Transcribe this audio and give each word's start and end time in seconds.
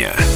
дня. 0.00 0.29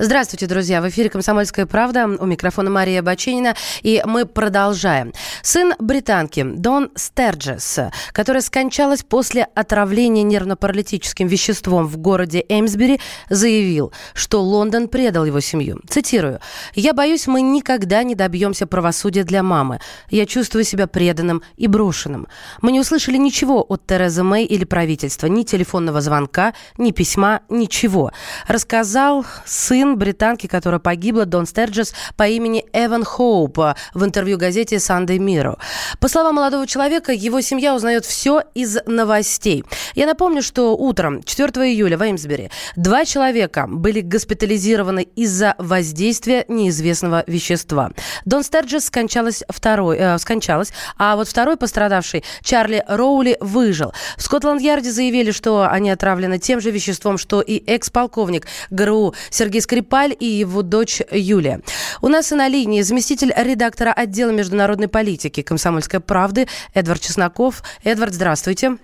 Здравствуйте, 0.00 0.46
друзья. 0.46 0.80
В 0.80 0.88
эфире 0.90 1.10
«Комсомольская 1.10 1.66
правда». 1.66 2.06
У 2.06 2.24
микрофона 2.24 2.70
Мария 2.70 3.02
Бачинина. 3.02 3.56
И 3.82 4.00
мы 4.04 4.26
продолжаем. 4.26 5.12
Сын 5.42 5.74
британки 5.80 6.44
Дон 6.44 6.90
Стерджес, 6.94 7.80
которая 8.12 8.40
скончалась 8.40 9.02
после 9.02 9.48
отравления 9.56 10.22
нервно-паралитическим 10.22 11.26
веществом 11.26 11.88
в 11.88 11.96
городе 11.96 12.44
Эймсбери, 12.48 13.00
заявил, 13.28 13.92
что 14.14 14.40
Лондон 14.40 14.86
предал 14.86 15.24
его 15.24 15.40
семью. 15.40 15.80
Цитирую. 15.88 16.38
«Я 16.76 16.94
боюсь, 16.94 17.26
мы 17.26 17.42
никогда 17.42 18.04
не 18.04 18.14
добьемся 18.14 18.68
правосудия 18.68 19.24
для 19.24 19.42
мамы. 19.42 19.80
Я 20.10 20.26
чувствую 20.26 20.62
себя 20.62 20.86
преданным 20.86 21.42
и 21.56 21.66
брошенным. 21.66 22.28
Мы 22.62 22.70
не 22.70 22.78
услышали 22.78 23.16
ничего 23.16 23.66
от 23.68 23.84
Терезы 23.84 24.22
Мэй 24.22 24.44
или 24.44 24.64
правительства. 24.64 25.26
Ни 25.26 25.42
телефонного 25.42 26.00
звонка, 26.00 26.54
ни 26.76 26.92
письма, 26.92 27.40
ничего. 27.48 28.12
Рассказал 28.46 29.26
сын 29.44 29.87
сын 29.88 29.98
британки, 29.98 30.46
которая 30.46 30.80
погибла, 30.80 31.24
Дон 31.24 31.46
Стерджес, 31.46 31.94
по 32.16 32.26
имени 32.26 32.64
Эван 32.72 33.04
Хоуп 33.04 33.58
в 33.94 34.04
интервью 34.04 34.38
газете 34.38 34.76
Sunday 34.76 35.18
Mirror. 35.18 35.58
По 36.00 36.08
словам 36.08 36.36
молодого 36.36 36.66
человека, 36.66 37.12
его 37.12 37.40
семья 37.40 37.74
узнает 37.74 38.04
все 38.04 38.42
из 38.54 38.78
новостей. 38.86 39.64
Я 39.94 40.06
напомню, 40.06 40.42
что 40.42 40.76
утром 40.76 41.22
4 41.22 41.48
июля 41.72 41.96
в 41.96 42.02
Эймсбери 42.02 42.50
два 42.76 43.04
человека 43.04 43.66
были 43.68 44.00
госпитализированы 44.00 45.02
из-за 45.16 45.54
воздействия 45.58 46.44
неизвестного 46.48 47.24
вещества. 47.26 47.90
Дон 48.24 48.42
Стерджес 48.42 48.86
скончалась, 48.86 49.42
второй, 49.48 49.96
э, 49.98 50.18
скончалась, 50.18 50.72
а 50.98 51.16
вот 51.16 51.28
второй 51.28 51.56
пострадавший, 51.56 52.24
Чарли 52.42 52.84
Роули, 52.86 53.36
выжил. 53.40 53.92
В 54.16 54.22
Скотланд-Ярде 54.22 54.90
заявили, 54.90 55.30
что 55.30 55.68
они 55.68 55.90
отравлены 55.90 56.38
тем 56.38 56.60
же 56.60 56.70
веществом, 56.70 57.18
что 57.18 57.40
и 57.40 57.62
экс-полковник 57.66 58.46
ГРУ 58.70 59.14
Сергей 59.30 59.60
Скрипник 59.60 59.77
Скрипаль 59.78 60.16
и 60.18 60.26
его 60.26 60.62
дочь 60.62 61.00
Юлия. 61.12 61.60
У 62.02 62.08
нас 62.08 62.32
и 62.32 62.34
на 62.34 62.48
линии 62.48 62.82
заместитель 62.82 63.32
редактора 63.36 63.92
отдела 63.92 64.32
международной 64.32 64.88
политики 64.88 65.42
«Комсомольской 65.42 66.00
правды» 66.00 66.48
Эдвард 66.74 67.00
Чесноков. 67.00 67.62
Эдвард, 67.84 68.12
здравствуйте. 68.12 68.78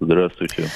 Здравствуйте. 0.00 0.68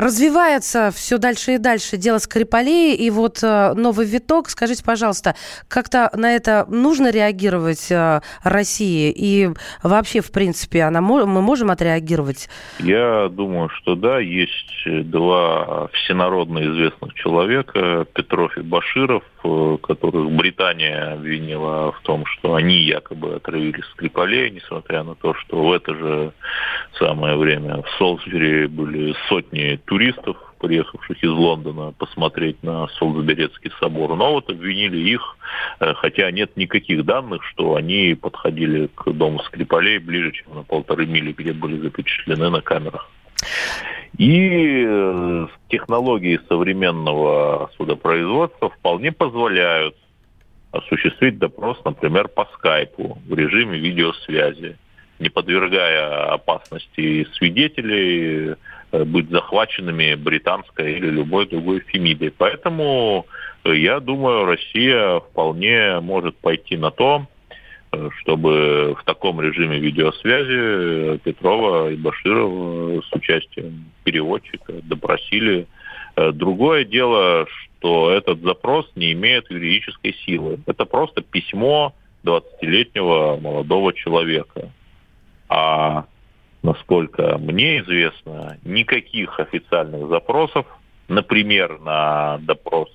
Развивается 0.00 0.90
все 0.92 1.18
дальше 1.18 1.56
и 1.56 1.58
дальше 1.58 1.98
дело 1.98 2.16
Скрипалей, 2.16 2.94
и 2.94 3.10
вот 3.10 3.40
э, 3.42 3.74
новый 3.74 4.06
виток. 4.06 4.48
Скажите, 4.48 4.82
пожалуйста, 4.82 5.34
как-то 5.68 6.10
на 6.14 6.34
это 6.34 6.64
нужно 6.70 7.10
реагировать 7.10 7.92
э, 7.92 8.22
России? 8.42 9.12
И 9.14 9.50
вообще, 9.82 10.22
в 10.22 10.32
принципе, 10.32 10.84
она, 10.84 11.02
мы 11.02 11.26
можем 11.26 11.70
отреагировать? 11.70 12.48
Я 12.78 13.28
думаю, 13.28 13.68
что 13.68 13.94
да. 13.94 14.20
Есть 14.20 14.86
два 14.86 15.88
всенародно 15.88 16.60
известных 16.60 17.12
человека, 17.12 18.06
Петров 18.14 18.56
и 18.56 18.62
Баширов, 18.62 19.22
э, 19.44 19.76
которых 19.82 20.30
Британия 20.30 21.12
обвинила 21.12 21.92
в 21.92 22.00
том, 22.04 22.24
что 22.24 22.54
они 22.54 22.78
якобы 22.78 23.34
отравили 23.34 23.82
Скрипалей, 23.92 24.50
несмотря 24.50 25.02
на 25.02 25.14
то, 25.14 25.34
что 25.34 25.62
в 25.62 25.70
это 25.70 25.94
же 25.94 26.32
самое 26.98 27.36
время 27.36 27.82
в 27.82 27.90
Солсбери 27.98 28.66
были 28.66 29.14
сотни 29.28 29.78
туристов, 29.90 30.36
приехавших 30.60 31.20
из 31.20 31.30
Лондона 31.30 31.92
посмотреть 31.98 32.62
на 32.62 32.86
Солсберецкий 32.96 33.72
собор. 33.80 34.14
Но 34.14 34.34
вот 34.34 34.48
обвинили 34.48 34.98
их, 34.98 35.36
э, 35.80 35.94
хотя 35.94 36.30
нет 36.30 36.56
никаких 36.56 37.04
данных, 37.04 37.42
что 37.42 37.74
они 37.74 38.14
подходили 38.14 38.86
к 38.94 39.10
дому 39.10 39.40
Скрипалей 39.40 39.98
ближе, 39.98 40.30
чем 40.30 40.54
на 40.54 40.62
полторы 40.62 41.06
мили, 41.06 41.32
где 41.32 41.52
были 41.52 41.76
запечатлены 41.80 42.50
на 42.50 42.60
камерах. 42.60 43.10
И 44.16 44.84
э, 44.86 45.46
технологии 45.68 46.38
современного 46.48 47.72
судопроизводства 47.76 48.70
вполне 48.70 49.10
позволяют 49.10 49.96
осуществить 50.70 51.38
допрос, 51.38 51.78
например, 51.84 52.28
по 52.28 52.44
скайпу 52.54 53.18
в 53.26 53.34
режиме 53.34 53.76
видеосвязи, 53.76 54.76
не 55.18 55.30
подвергая 55.30 56.26
опасности 56.32 57.26
свидетелей, 57.32 58.54
быть 58.92 59.30
захваченными 59.30 60.14
британской 60.14 60.94
или 60.94 61.10
любой 61.10 61.46
другой 61.46 61.80
фемидой. 61.80 62.32
Поэтому 62.36 63.26
э, 63.64 63.76
я 63.76 64.00
думаю, 64.00 64.46
Россия 64.46 65.20
вполне 65.20 66.00
может 66.00 66.36
пойти 66.36 66.76
на 66.76 66.90
то, 66.90 67.26
э, 67.92 68.08
чтобы 68.20 68.96
в 68.98 69.04
таком 69.04 69.40
режиме 69.40 69.78
видеосвязи 69.78 71.18
Петрова 71.18 71.90
и 71.90 71.96
Баширова 71.96 73.02
с 73.02 73.12
участием 73.12 73.86
переводчика 74.04 74.72
допросили. 74.82 75.66
Другое 76.16 76.84
дело, 76.84 77.46
что 77.80 78.10
этот 78.10 78.40
запрос 78.42 78.90
не 78.94 79.12
имеет 79.12 79.50
юридической 79.50 80.14
силы. 80.26 80.58
Это 80.66 80.84
просто 80.84 81.22
письмо 81.22 81.94
20-летнего 82.24 83.38
молодого 83.40 83.92
человека. 83.92 84.70
А 85.48 86.04
насколько 86.62 87.38
мне 87.38 87.80
известно, 87.80 88.58
никаких 88.64 89.38
официальных 89.40 90.08
запросов, 90.08 90.66
например, 91.08 91.78
на 91.80 92.38
допрос 92.38 92.88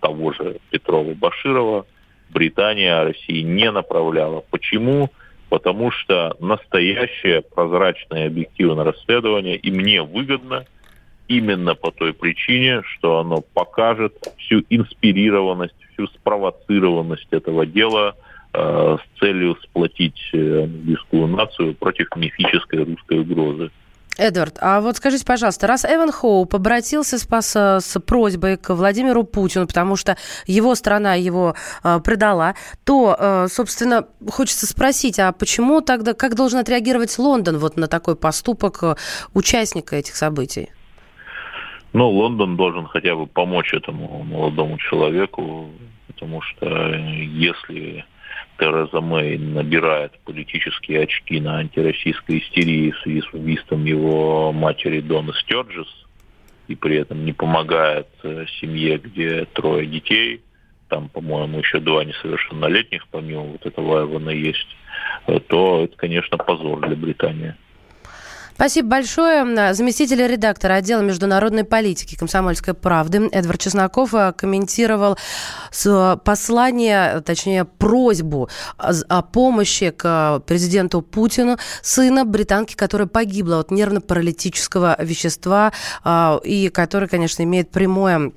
того 0.00 0.32
же 0.32 0.58
Петрова 0.70 1.14
Баширова, 1.14 1.86
Британия 2.30 3.04
России 3.04 3.42
не 3.42 3.70
направляла. 3.70 4.42
Почему? 4.50 5.10
Потому 5.50 5.90
что 5.90 6.34
настоящее 6.40 7.42
прозрачное 7.42 8.26
объективное 8.26 8.84
расследование 8.84 9.56
и 9.56 9.70
мне 9.70 10.02
выгодно 10.02 10.64
именно 11.28 11.74
по 11.74 11.90
той 11.90 12.14
причине, 12.14 12.82
что 12.84 13.18
оно 13.18 13.42
покажет 13.42 14.14
всю 14.38 14.64
инспирированность, 14.70 15.74
всю 15.92 16.06
спровоцированность 16.08 17.28
этого 17.30 17.66
дела– 17.66 18.14
с 18.54 19.18
целью 19.18 19.56
сплотить 19.62 20.20
э, 20.32 20.64
английскую 20.64 21.26
нацию 21.26 21.74
против 21.74 22.08
мифической 22.16 22.84
русской 22.84 23.20
угрозы. 23.20 23.70
Эдвард, 24.18 24.58
а 24.60 24.80
вот 24.80 24.96
скажите, 24.98 25.24
пожалуйста, 25.24 25.66
раз 25.66 25.86
Эван 25.86 26.12
Хоуп 26.12 26.54
обратился 26.54 27.18
с, 27.18 27.26
с, 27.26 27.80
с 27.80 28.00
просьбой 28.00 28.58
к 28.58 28.74
Владимиру 28.74 29.24
Путину, 29.24 29.66
потому 29.66 29.96
что 29.96 30.16
его 30.46 30.74
страна 30.74 31.14
его 31.14 31.54
э, 31.82 31.98
предала, 32.04 32.54
то, 32.84 33.16
э, 33.18 33.46
собственно, 33.48 34.06
хочется 34.30 34.66
спросить, 34.66 35.18
а 35.18 35.32
почему 35.32 35.80
тогда, 35.80 36.12
как 36.12 36.34
должен 36.34 36.58
отреагировать 36.58 37.18
Лондон 37.18 37.56
вот 37.56 37.78
на 37.78 37.86
такой 37.88 38.14
поступок 38.14 38.82
э, 38.82 38.94
участника 39.32 39.96
этих 39.96 40.14
событий? 40.14 40.68
Ну, 41.94 42.08
Лондон 42.08 42.56
должен 42.56 42.86
хотя 42.86 43.14
бы 43.14 43.26
помочь 43.26 43.72
этому 43.72 44.22
молодому 44.24 44.78
человеку, 44.78 45.70
потому 46.06 46.42
что 46.42 46.66
если 46.94 48.04
Тереза 48.62 49.00
Мэй 49.00 49.38
набирает 49.38 50.12
политические 50.24 51.02
очки 51.02 51.40
на 51.40 51.58
антироссийской 51.58 52.38
истерии 52.38 52.92
в 52.92 53.00
связи 53.00 53.20
с 53.22 53.34
убийством 53.34 53.84
его 53.84 54.52
матери 54.52 55.00
Дона 55.00 55.32
Стерджес 55.32 55.88
и 56.68 56.76
при 56.76 56.98
этом 56.98 57.24
не 57.24 57.32
помогает 57.32 58.06
э, 58.22 58.44
семье, 58.60 58.98
где 58.98 59.46
трое 59.46 59.84
детей, 59.88 60.42
там, 60.88 61.08
по-моему, 61.08 61.58
еще 61.58 61.80
два 61.80 62.04
несовершеннолетних, 62.04 63.08
помимо 63.08 63.42
вот 63.42 63.66
этого 63.66 64.04
Эвана 64.04 64.30
есть, 64.30 64.76
э, 65.26 65.40
то 65.40 65.82
это, 65.82 65.96
конечно, 65.96 66.38
позор 66.38 66.86
для 66.86 66.94
Британии. 66.94 67.56
Спасибо 68.62 68.90
большое. 68.90 69.74
Заместитель 69.74 70.24
редактора 70.24 70.74
отдела 70.74 71.00
международной 71.00 71.64
политики 71.64 72.14
«Комсомольской 72.14 72.74
правды» 72.74 73.28
Эдвард 73.32 73.60
Чесноков 73.60 74.14
э, 74.14 74.32
комментировал 74.36 75.18
послание, 76.22 77.20
точнее, 77.22 77.64
просьбу 77.64 78.48
о 78.78 79.22
помощи 79.22 79.90
к 79.90 80.44
президенту 80.46 81.02
Путину 81.02 81.58
сына 81.82 82.24
британки, 82.24 82.76
которая 82.76 83.08
погибла 83.08 83.58
от 83.58 83.72
нервно-паралитического 83.72 84.94
вещества 85.00 85.72
э, 86.04 86.38
и 86.44 86.68
которая, 86.68 87.08
конечно, 87.08 87.42
имеет 87.42 87.72
прямое 87.72 88.30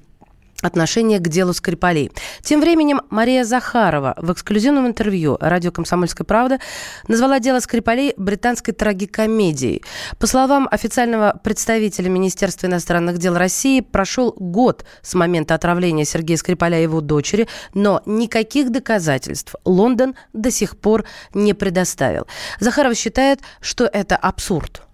отношение 0.62 1.20
к 1.20 1.28
делу 1.28 1.54
Скрипалей. 1.54 2.12
Тем 2.42 2.62
временем 2.62 3.02
Мария 3.10 3.44
Захарова 3.44 4.16
в 4.18 4.32
эксклюзивном 4.32 4.88
интервью 4.88 5.38
радио 5.40 5.72
«Комсомольская 5.72 6.26
правда» 6.26 6.60
назвала 7.08 7.40
дело 7.40 7.60
Скрипалей 7.60 8.14
британской 8.18 8.74
трагикомедией. 8.74 9.84
По 10.18 10.28
словам 10.28 10.68
официального 10.72 11.40
представителя 11.44 12.10
Министерства 12.10 12.68
иностранных 12.68 13.18
дел 13.18 13.38
России, 13.38 13.82
прошел 13.82 14.34
год 14.38 14.86
с 15.02 15.14
момента 15.14 15.56
отравления 15.56 16.06
Сергея 16.06 16.38
Скрипаля 16.38 16.80
и 16.80 16.84
его 16.84 17.02
дочери, 17.02 17.48
но 17.74 18.02
никаких 18.06 18.72
доказательств 18.72 19.56
Лондон 19.66 20.16
до 20.34 20.52
сих 20.52 20.78
пор 20.78 21.06
не 21.34 21.54
предоставил. 21.54 22.28
Захарова 22.60 22.96
считает, 22.96 23.40
что 23.62 23.86
это 23.86 24.16
абсурд. 24.16 24.85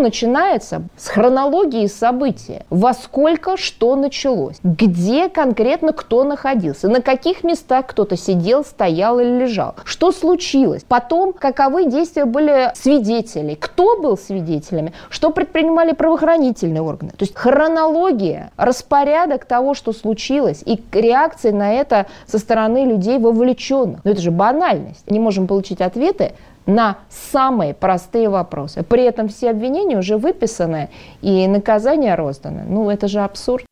Начинается 0.00 0.82
с 0.96 1.08
хронологии 1.08 1.86
события. 1.86 2.64
Во 2.70 2.94
сколько 2.94 3.56
что 3.56 3.96
началось, 3.96 4.56
где 4.62 5.28
конкретно 5.28 5.92
кто 5.92 6.24
находился, 6.24 6.88
на 6.88 7.00
каких 7.00 7.44
местах 7.44 7.86
кто-то 7.86 8.16
сидел, 8.16 8.64
стоял 8.64 9.20
или 9.20 9.40
лежал, 9.40 9.74
что 9.84 10.12
случилось, 10.12 10.84
потом 10.86 11.32
каковы 11.32 11.84
действия 11.86 12.24
были 12.24 12.72
свидетелей, 12.74 13.56
кто 13.56 14.00
был 14.00 14.16
свидетелями, 14.16 14.92
что 15.08 15.30
предпринимали 15.30 15.92
правоохранительные 15.92 16.82
органы. 16.82 17.12
То 17.12 17.24
есть 17.24 17.36
хронология, 17.36 18.50
распорядок 18.56 19.44
того, 19.44 19.74
что 19.74 19.92
случилось, 19.92 20.62
и 20.64 20.82
реакции 20.92 21.50
на 21.50 21.72
это 21.72 22.06
со 22.26 22.38
стороны 22.38 22.86
людей 22.86 23.18
вовлеченных. 23.18 24.00
Но 24.04 24.10
это 24.12 24.20
же 24.20 24.30
банальность. 24.30 25.10
Не 25.10 25.20
можем 25.20 25.46
получить 25.46 25.80
ответы 25.80 26.32
на 26.66 26.98
самые 27.08 27.74
простые 27.74 28.28
вопросы. 28.28 28.82
При 28.82 29.04
этом 29.04 29.28
все 29.28 29.50
обвинения 29.50 29.98
уже 29.98 30.16
выписаны 30.16 30.90
и 31.22 31.46
наказания 31.46 32.14
розданы. 32.14 32.64
Ну, 32.66 32.90
это 32.90 33.08
же 33.08 33.20
абсурд. 33.20 33.64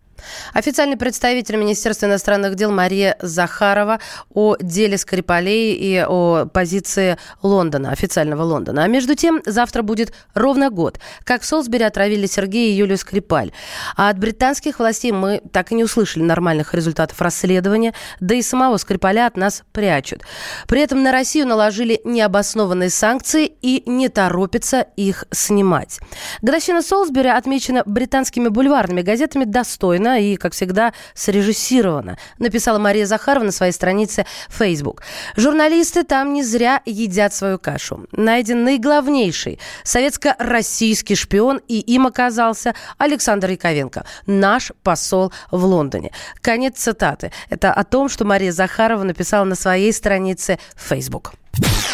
Официальный 0.53 0.97
представитель 0.97 1.56
Министерства 1.56 2.06
иностранных 2.06 2.55
дел 2.55 2.70
Мария 2.70 3.17
Захарова 3.20 4.00
о 4.32 4.56
деле 4.61 4.99
Скрипалей 4.99 5.75
и 5.75 6.05
о 6.06 6.47
позиции 6.47 7.17
Лондона, 7.43 7.91
официального 7.91 8.43
Лондона. 8.43 8.85
А 8.85 8.87
между 8.88 9.15
тем, 9.15 9.43
завтра 9.47 9.82
будет 9.82 10.12
ровно 10.35 10.70
год, 10.70 11.00
как 11.25 11.44
Солсбери 11.44 11.85
отравили 11.85 12.26
Сергея 12.26 12.70
и 12.70 12.76
Юлию 12.76 12.99
Скрипаль. 12.99 13.53
А 13.97 14.09
от 14.09 14.19
британских 14.19 14.79
властей 14.79 15.12
мы 15.12 15.41
так 15.53 15.73
и 15.73 15.75
не 15.75 15.85
услышали 15.85 16.23
нормальных 16.23 16.75
результатов 16.75 17.20
расследования, 17.20 17.94
да 18.20 18.35
и 18.35 18.43
самого 18.43 18.76
Скрипаля 18.76 19.26
от 19.26 19.37
нас 19.37 19.62
прячут. 19.73 20.23
При 20.67 20.81
этом 20.81 21.03
на 21.03 21.12
Россию 21.12 21.47
наложили 21.47 22.00
необоснованные 22.05 22.91
санкции 22.91 23.53
и 23.62 23.82
не 23.87 24.09
торопятся 24.09 24.87
их 24.97 25.25
снимать. 25.31 25.99
Годовщина 26.43 26.82
Солсбери 26.82 27.29
отмечена 27.29 27.82
британскими 27.87 28.49
бульварными 28.49 29.03
газетами 29.03 29.44
достойно 29.44 30.07
достойно 30.08 30.20
и, 30.20 30.37
как 30.37 30.52
всегда, 30.52 30.93
срежиссировано, 31.14 32.16
написала 32.38 32.78
Мария 32.78 33.06
Захарова 33.06 33.44
на 33.44 33.52
своей 33.52 33.72
странице 33.72 34.25
Facebook. 34.49 35.02
Журналисты 35.37 36.05
там 36.05 36.32
не 36.32 36.43
зря 36.43 36.81
едят 36.87 37.34
свою 37.34 37.58
кашу. 37.58 38.06
Найден 38.12 38.64
наиглавнейший 38.64 39.58
советско-российский 39.84 41.14
шпион, 41.14 41.60
и 41.69 41.81
им 41.81 42.06
оказался 42.06 42.75
Александр 42.99 43.50
Яковенко, 43.50 44.05
наш 44.26 44.72
посол 44.82 45.32
в 45.50 45.64
Лондоне. 45.64 46.10
Конец 46.40 46.78
цитаты. 46.78 47.32
Это 47.50 47.72
о 47.72 47.84
том, 47.84 48.08
что 48.08 48.25
Мария 48.25 48.52
Захарова 48.52 49.05
написала 49.05 49.44
на 49.44 49.55
своей 49.55 49.93
странице 49.93 50.58
Facebook. 50.76 51.32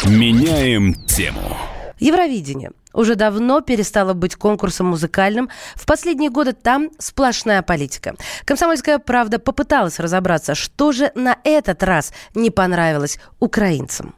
Меняем 0.05 0.93
тему. 1.05 1.57
Евровидение 1.99 2.71
уже 2.95 3.15
давно 3.15 3.61
перестало 3.61 4.13
быть 4.13 4.35
конкурсом 4.35 4.87
музыкальным. 4.87 5.49
В 5.75 5.85
последние 5.85 6.29
годы 6.29 6.53
там 6.53 6.89
сплошная 6.97 7.61
политика. 7.61 8.15
Комсомольская 8.45 8.99
правда 8.99 9.39
попыталась 9.39 9.99
разобраться, 9.99 10.55
что 10.55 10.91
же 10.91 11.11
на 11.15 11.37
этот 11.43 11.83
раз 11.83 12.13
не 12.33 12.49
понравилось 12.49 13.19
украинцам. 13.39 14.15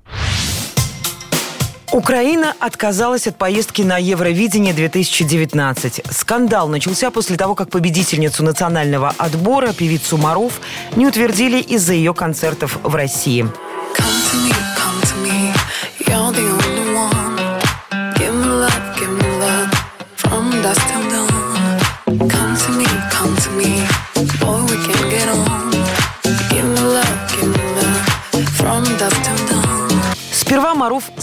Украина 1.94 2.54
отказалась 2.60 3.28
от 3.28 3.38
поездки 3.38 3.82
на 3.82 3.98
Евровидение 3.98 4.74
2019. 4.74 6.04
Скандал 6.12 6.68
начался 6.68 7.12
после 7.12 7.38
того, 7.38 7.56
как 7.56 7.70
победительницу 7.70 8.44
национального 8.44 9.14
отбора, 9.18 9.72
певицу 9.72 10.18
Маров, 10.18 10.60
не 10.96 11.08
утвердили 11.08 11.60
из-за 11.62 11.94
ее 11.94 12.14
концертов 12.14 12.78
в 12.84 12.94
России. 12.94 13.48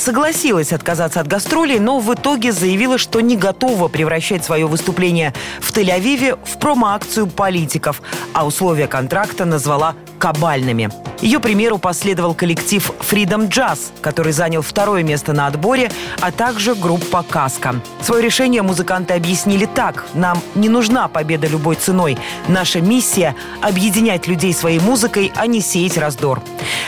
Согласилась 0.04 0.74
отказаться 0.74 1.20
от 1.20 1.26
гастролей, 1.26 1.78
но 1.78 1.98
в 1.98 2.12
итоге 2.12 2.52
заявила, 2.52 2.98
что 2.98 3.20
не 3.20 3.36
готова 3.38 3.88
превращать 3.88 4.44
свое 4.44 4.66
выступление 4.66 5.32
в 5.60 5.72
Тель-Авиве 5.72 6.38
в 6.44 6.58
промо-акцию 6.58 7.26
политиков, 7.26 8.02
а 8.34 8.46
условия 8.46 8.86
контракта 8.86 9.46
назвала 9.46 9.94
кабальными. 10.24 10.88
Ее 11.20 11.38
примеру 11.38 11.76
последовал 11.76 12.32
коллектив 12.32 12.90
Freedom 13.00 13.46
Jazz, 13.46 13.92
который 14.00 14.32
занял 14.32 14.62
второе 14.62 15.02
место 15.02 15.34
на 15.34 15.46
отборе, 15.46 15.90
а 16.18 16.32
также 16.32 16.74
группа 16.74 17.22
«Каска». 17.22 17.74
Свое 18.00 18.22
решение 18.22 18.62
музыканты 18.62 19.12
объяснили 19.12 19.66
так. 19.66 20.06
«Нам 20.14 20.38
не 20.54 20.70
нужна 20.70 21.08
победа 21.08 21.46
любой 21.46 21.74
ценой. 21.74 22.16
Наша 22.48 22.80
миссия– 22.80 23.36
объединять 23.60 24.26
людей 24.26 24.54
своей 24.54 24.80
музыкой, 24.80 25.30
а 25.36 25.46
не 25.46 25.60
сеять 25.60 25.98
раздор». 25.98 26.40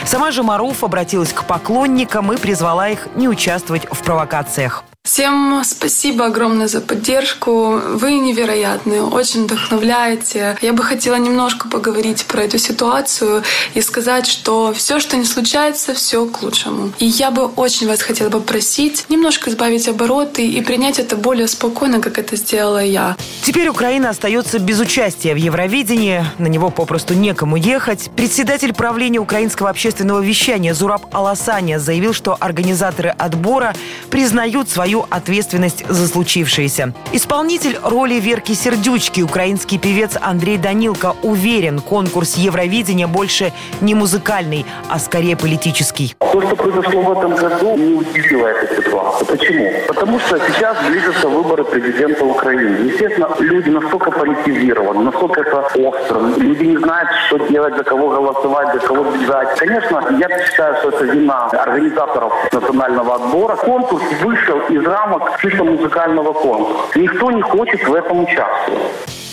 Сама 0.03 0.31
же 0.31 0.41
Маруф 0.41 0.83
обратилась 0.83 1.31
к 1.31 1.43
поклонникам 1.43 2.33
и 2.33 2.37
призвала 2.37 2.89
их 2.89 3.07
не 3.15 3.27
участвовать 3.27 3.85
в 3.91 4.01
провокациях. 4.01 4.83
Всем 5.07 5.61
спасибо 5.63 6.25
огромное 6.25 6.67
за 6.67 6.81
поддержку. 6.81 7.79
Вы 7.93 8.15
невероятные, 8.15 9.01
очень 9.01 9.45
вдохновляете. 9.45 10.57
Я 10.61 10.73
бы 10.73 10.83
хотела 10.83 11.15
немножко 11.15 11.69
поговорить 11.69 12.25
про 12.25 12.43
эту 12.43 12.57
ситуацию 12.57 13.41
и 13.73 13.81
сказать, 13.81 14.27
что 14.27 14.73
все, 14.73 14.99
что 14.99 15.15
не 15.15 15.23
случается, 15.23 15.93
все 15.93 16.25
к 16.25 16.43
лучшему. 16.43 16.91
И 16.99 17.05
я 17.05 17.31
бы 17.31 17.45
очень 17.45 17.87
вас 17.87 18.01
хотела 18.01 18.29
попросить 18.29 19.05
немножко 19.07 19.49
избавить 19.49 19.87
обороты 19.87 20.45
и 20.45 20.61
принять 20.61 20.99
это 20.99 21.15
более 21.15 21.47
спокойно, 21.47 22.01
как 22.01 22.19
это 22.19 22.35
сделала 22.35 22.83
я. 22.83 23.15
Теперь 23.43 23.69
Украина 23.69 24.09
остается 24.09 24.59
без 24.59 24.77
участия 24.81 25.33
в 25.33 25.37
Евровидении. 25.37 26.25
На 26.37 26.47
него 26.47 26.69
попросту 26.69 27.13
некому 27.13 27.55
ехать. 27.55 28.11
Председатель 28.17 28.73
правления 28.73 29.19
украинского 29.19 29.69
общественного 29.69 30.19
вещания 30.19 30.73
Зураб 30.73 31.05
Аласаня 31.15 31.79
заявил, 31.79 32.11
что 32.11 32.35
организаторы 32.37 33.15
отбора 33.17 33.73
признают 34.09 34.69
свою 34.69 34.96
свою 34.97 35.05
ответственность 35.09 35.85
за 35.89 36.07
случившееся. 36.07 36.93
Исполнитель 37.13 37.77
роли 37.83 38.19
Верки 38.19 38.53
Сердючки, 38.53 39.21
украинский 39.21 39.77
певец 39.77 40.17
Андрей 40.21 40.57
Данилко, 40.57 41.15
уверен, 41.23 41.79
конкурс 41.79 42.35
Евровидения 42.35 43.07
больше 43.07 43.51
не 43.81 43.95
музыкальный, 43.95 44.65
а 44.89 44.99
скорее 44.99 45.35
политический. 45.35 46.15
То, 46.19 46.41
что 46.41 46.55
произошло 46.55 47.01
в 47.01 47.11
этом 47.11 47.35
году, 47.35 47.77
не 47.77 47.93
удивило 47.93 48.47
эту 48.47 48.81
ситуацию. 48.81 49.27
Почему? 49.27 49.71
Потому 49.87 50.19
что 50.19 50.39
сейчас 50.47 50.77
близятся 50.87 51.27
выборы 51.27 51.63
президента 51.63 52.25
Украины. 52.25 52.89
Естественно, 52.91 53.29
люди 53.39 53.69
настолько 53.69 54.11
политизированы, 54.11 55.03
настолько 55.03 55.41
это 55.41 55.57
остро. 55.75 56.19
Люди 56.37 56.63
не 56.65 56.77
знают, 56.77 57.09
что 57.27 57.37
делать, 57.49 57.75
за 57.77 57.83
кого 57.83 58.09
голосовать, 58.09 58.73
за 58.73 58.87
кого 58.87 59.03
бежать. 59.11 59.59
Конечно, 59.59 60.01
я 60.19 60.45
считаю, 60.45 60.75
что 60.77 60.89
это 60.89 61.05
вина 61.05 61.45
организаторов 61.45 62.33
национального 62.51 63.15
отбора. 63.15 63.55
Конкурс 63.55 64.03
вышел 64.23 64.59
из 64.69 64.76
рамок 64.85 65.39
чисто 65.41 65.63
музыкального 65.63 66.33
конкурса. 66.33 66.99
Никто 66.99 67.31
не 67.31 67.41
хочет 67.41 67.87
в 67.87 67.93
этом 67.93 68.23
участвовать. 68.23 68.81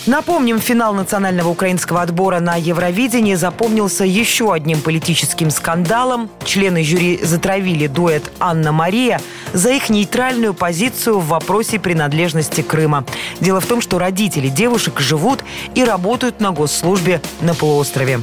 Напомним, 0.06 0.60
финал 0.60 0.92
национального 0.92 1.48
украинского 1.48 2.02
отбора 2.02 2.38
на 2.38 2.56
Евровидении 2.56 3.34
запомнился 3.36 4.04
еще 4.04 4.52
одним 4.52 4.82
политическим 4.82 5.48
скандалом. 5.48 6.28
Члены 6.44 6.84
жюри 6.84 7.18
затравили 7.22 7.86
дуэт 7.86 8.30
«Анна-Мария» 8.38 9.22
за 9.54 9.70
их 9.70 9.88
нейтральную 9.88 10.52
позицию 10.52 11.20
в 11.20 11.28
вопросе 11.28 11.80
принадлежности 11.80 12.60
Крыма. 12.60 13.04
Дело 13.40 13.60
в 13.60 13.66
том, 13.66 13.80
что 13.80 13.98
родители 13.98 14.48
девушек 14.48 15.00
живут 15.00 15.42
и 15.74 15.82
работают 15.82 16.38
на 16.38 16.50
госслужбе 16.50 17.22
на 17.40 17.54
полуострове. 17.54 18.20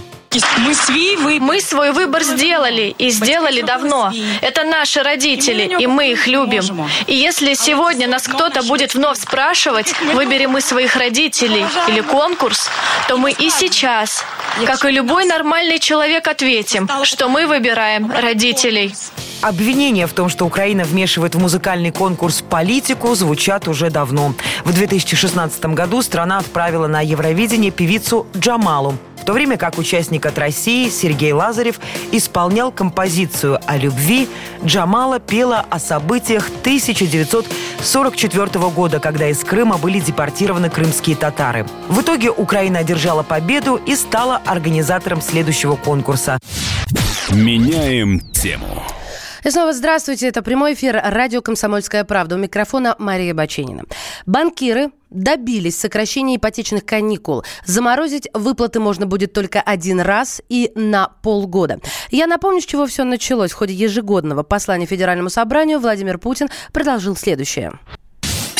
Мы 0.59 0.73
свой 0.73 1.15
выбор. 1.17 1.41
Мы 1.41 1.61
свой 1.61 1.91
выбор 1.91 2.23
сделали 2.23 2.95
и 2.97 3.09
сделали 3.09 3.61
давно. 3.61 4.11
Это 4.41 4.63
наши 4.63 5.03
родители, 5.03 5.75
и 5.77 5.87
мы 5.87 6.11
их 6.11 6.27
любим. 6.27 6.87
И 7.07 7.15
если 7.15 7.53
сегодня 7.53 8.07
нас 8.07 8.27
кто-то 8.27 8.63
будет 8.63 8.93
вновь 8.93 9.19
спрашивать, 9.19 9.93
выберем 10.13 10.51
мы 10.51 10.61
своих 10.61 10.95
родителей 10.95 11.65
или 11.87 12.01
конкурс, 12.01 12.69
то 13.07 13.17
мы 13.17 13.31
и 13.31 13.49
сейчас, 13.49 14.23
как 14.65 14.85
и 14.85 14.91
любой 14.91 15.25
нормальный 15.25 15.79
человек, 15.79 16.27
ответим, 16.27 16.89
что 17.03 17.27
мы 17.27 17.47
выбираем 17.47 18.11
родителей. 18.11 18.93
Обвинения 19.41 20.05
в 20.05 20.13
том, 20.13 20.29
что 20.29 20.45
Украина 20.45 20.83
вмешивает 20.83 21.35
в 21.35 21.39
музыкальный 21.39 21.91
конкурс 21.91 22.43
политику, 22.47 23.15
звучат 23.15 23.67
уже 23.67 23.89
давно. 23.89 24.33
В 24.63 24.71
2016 24.71 25.65
году 25.65 26.01
страна 26.03 26.37
отправила 26.37 26.87
на 26.87 27.01
Евровидение 27.01 27.71
певицу 27.71 28.27
Джамалу. 28.37 28.97
То 29.31 29.35
время 29.35 29.55
как 29.55 29.77
участник 29.77 30.25
от 30.25 30.37
России 30.37 30.89
Сергей 30.89 31.31
Лазарев 31.31 31.79
исполнял 32.11 32.69
композицию 32.69 33.61
о 33.65 33.77
любви, 33.77 34.27
Джамала 34.65 35.21
пела 35.21 35.65
о 35.69 35.79
событиях 35.79 36.49
1944 36.49 38.59
года, 38.75 38.99
когда 38.99 39.29
из 39.29 39.41
Крыма 39.45 39.77
были 39.77 40.01
депортированы 40.01 40.69
крымские 40.69 41.15
татары. 41.15 41.65
В 41.87 42.01
итоге 42.01 42.29
Украина 42.29 42.79
одержала 42.79 43.23
победу 43.23 43.79
и 43.85 43.95
стала 43.95 44.41
организатором 44.45 45.21
следующего 45.21 45.77
конкурса. 45.77 46.37
Меняем 47.29 48.19
тему. 48.33 48.83
И 49.43 49.49
снова 49.49 49.73
здравствуйте. 49.73 50.27
Это 50.27 50.43
прямой 50.43 50.73
эфир 50.73 51.01
радио 51.03 51.41
«Комсомольская 51.41 52.03
правда». 52.03 52.35
У 52.35 52.37
микрофона 52.37 52.95
Мария 52.99 53.33
Баченина. 53.33 53.83
Банкиры 54.27 54.91
добились 55.09 55.79
сокращения 55.79 56.35
ипотечных 56.35 56.85
каникул. 56.85 57.43
Заморозить 57.65 58.27
выплаты 58.33 58.79
можно 58.79 59.07
будет 59.07 59.33
только 59.33 59.59
один 59.59 59.99
раз 59.99 60.41
и 60.47 60.71
на 60.75 61.09
полгода. 61.23 61.79
Я 62.11 62.27
напомню, 62.27 62.61
с 62.61 62.65
чего 62.65 62.85
все 62.85 63.03
началось. 63.03 63.51
В 63.51 63.55
ходе 63.55 63.73
ежегодного 63.73 64.43
послания 64.43 64.85
Федеральному 64.85 65.29
собранию 65.29 65.79
Владимир 65.79 66.19
Путин 66.19 66.47
предложил 66.71 67.15
следующее. 67.15 67.73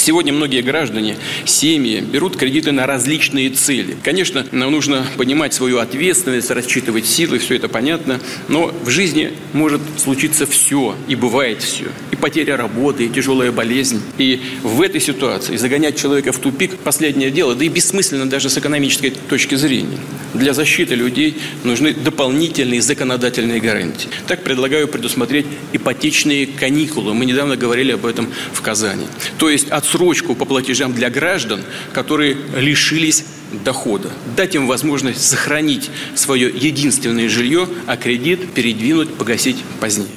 Сегодня 0.03 0.33
многие 0.33 0.63
граждане, 0.63 1.15
семьи 1.45 2.01
берут 2.01 2.35
кредиты 2.35 2.71
на 2.71 2.87
различные 2.87 3.51
цели. 3.51 3.95
Конечно, 4.03 4.47
нам 4.51 4.71
нужно 4.71 5.05
понимать 5.15 5.53
свою 5.53 5.77
ответственность, 5.77 6.49
рассчитывать 6.49 7.05
силы, 7.05 7.37
все 7.37 7.57
это 7.57 7.69
понятно, 7.69 8.19
но 8.47 8.73
в 8.83 8.89
жизни 8.89 9.31
может 9.53 9.79
случиться 9.97 10.47
все, 10.47 10.95
и 11.07 11.13
бывает 11.13 11.61
все. 11.61 11.89
Потеря 12.21 12.57
работы, 12.57 13.05
и 13.05 13.09
тяжелая 13.09 13.51
болезнь. 13.51 14.01
И 14.17 14.41
в 14.63 14.81
этой 14.81 15.01
ситуации 15.01 15.57
загонять 15.57 15.97
человека 15.97 16.31
в 16.31 16.39
тупик– 16.39 16.77
последнее 16.83 17.31
дело, 17.31 17.55
да 17.55 17.65
и 17.65 17.69
бессмысленно 17.69 18.29
даже 18.29 18.49
с 18.49 18.57
экономической 18.57 19.11
точки 19.11 19.55
зрения. 19.55 19.97
Для 20.33 20.53
защиты 20.53 20.95
людей 20.95 21.37
нужны 21.63 21.93
дополнительные 21.93 22.81
законодательные 22.81 23.59
гарантии. 23.59 24.07
Так 24.27 24.43
предлагаю 24.43 24.87
предусмотреть 24.87 25.45
ипотечные 25.73 26.47
каникулы. 26.47 27.13
Мы 27.13 27.25
недавно 27.25 27.57
говорили 27.57 27.91
об 27.91 28.05
этом 28.05 28.29
в 28.53 28.61
Казани. 28.61 29.07
То 29.37 29.49
есть 29.49 29.69
от 29.69 29.81
отсрочку 29.91 30.35
по 30.35 30.45
платежам 30.45 30.93
для 30.93 31.09
граждан, 31.09 31.63
которые 31.91 32.37
лишились 32.55 33.25
дохода. 33.51 34.09
Дать 34.37 34.55
им 34.55 34.67
возможность 34.67 35.21
сохранить 35.21 35.89
свое 36.15 36.49
единственное 36.49 37.27
жилье, 37.27 37.67
а 37.87 37.97
кредит 37.97 38.53
передвинуть, 38.53 39.13
погасить 39.15 39.57
позднее. 39.79 40.07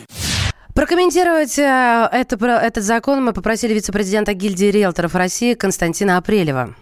Прокомментировать 0.75 1.57
э, 1.57 2.09
это, 2.11 2.37
этот 2.47 2.83
закон 2.83 3.25
мы 3.25 3.33
попросили 3.33 3.75
вице-президента 3.75 4.35
гильдии 4.35 4.66
риэлторов 4.66 5.14
России 5.14 5.54
Константина 5.54 6.16
Апрелева. 6.16 6.75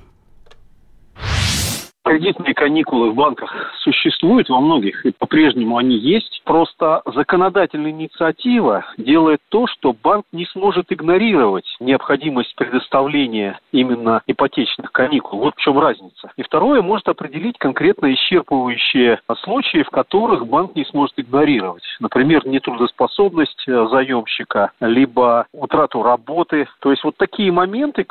Кредитные 2.05 2.53
каникулы 2.53 3.11
в 3.11 3.15
банках 3.15 3.55
существуют 3.79 4.49
во 4.49 4.61
многих, 4.61 5.07
и 5.07 5.13
по-прежнему 5.13 5.77
они 5.77 5.97
есть. 5.97 6.43
Просто 6.45 7.01
законодательная 7.07 7.93
инициатива 7.93 8.85
делает 8.99 9.41
то, 9.51 9.69
что 9.69 9.93
банк 9.93 10.25
не 10.33 10.45
сможет 10.47 10.93
игнорировать 10.93 11.65
необходимость 11.79 12.57
предоставления 12.57 13.61
именно 13.71 14.21
ипотечных 14.27 14.91
каникул. 14.91 15.39
Вот 15.39 15.55
в 15.57 15.61
чем 15.61 15.79
разница. 15.79 16.33
И 16.37 16.43
второе, 16.43 16.83
может 16.83 17.09
определить 17.09 17.57
конкретно 17.59 18.13
исчерпывающие 18.13 19.19
случаи, 19.45 19.85
в 19.85 19.91
которых 19.91 20.49
банк 20.49 20.75
не 20.75 20.85
сможет 20.87 21.19
игнорировать. 21.21 21.85
Например, 22.01 22.45
нетрудоспособность 22.45 23.63
э, 23.69 23.87
заемщика, 23.91 24.73
либо 24.81 25.47
утрату 25.53 26.03
работы. 26.03 26.67
То 26.81 26.91
есть 26.91 27.05
вот 27.05 27.17
такие 27.17 27.53
моменты, 27.53 28.05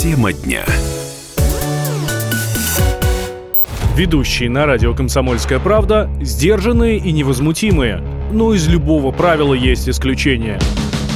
Тема 0.00 0.32
дня. 0.32 0.64
Ведущие 3.94 4.48
на 4.48 4.64
радио 4.64 4.94
«Комсомольская 4.94 5.58
правда» 5.58 6.10
сдержанные 6.22 6.96
и 6.96 7.12
невозмутимые. 7.12 8.02
Но 8.32 8.54
из 8.54 8.66
любого 8.66 9.12
правила 9.12 9.52
есть 9.52 9.90
исключение– 9.90 10.58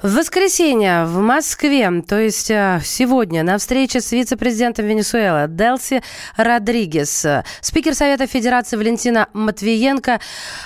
В 0.00 0.14
воскресенье 0.14 1.06
в 1.06 1.18
Москве, 1.18 1.90
то 2.06 2.20
есть 2.20 2.52
э, 2.52 2.80
сегодня, 2.84 3.42
на 3.42 3.58
встрече 3.58 4.00
с 4.00 4.12
вице-президентом 4.12 4.86
Венесуэлы 4.86 5.48
Делси 5.48 6.04
Родригес, 6.36 7.26
спикер 7.60 7.96
Совета 7.96 8.28
Федерации 8.28 8.76
Валентина 8.76 9.26
Матвиенко 9.32 10.20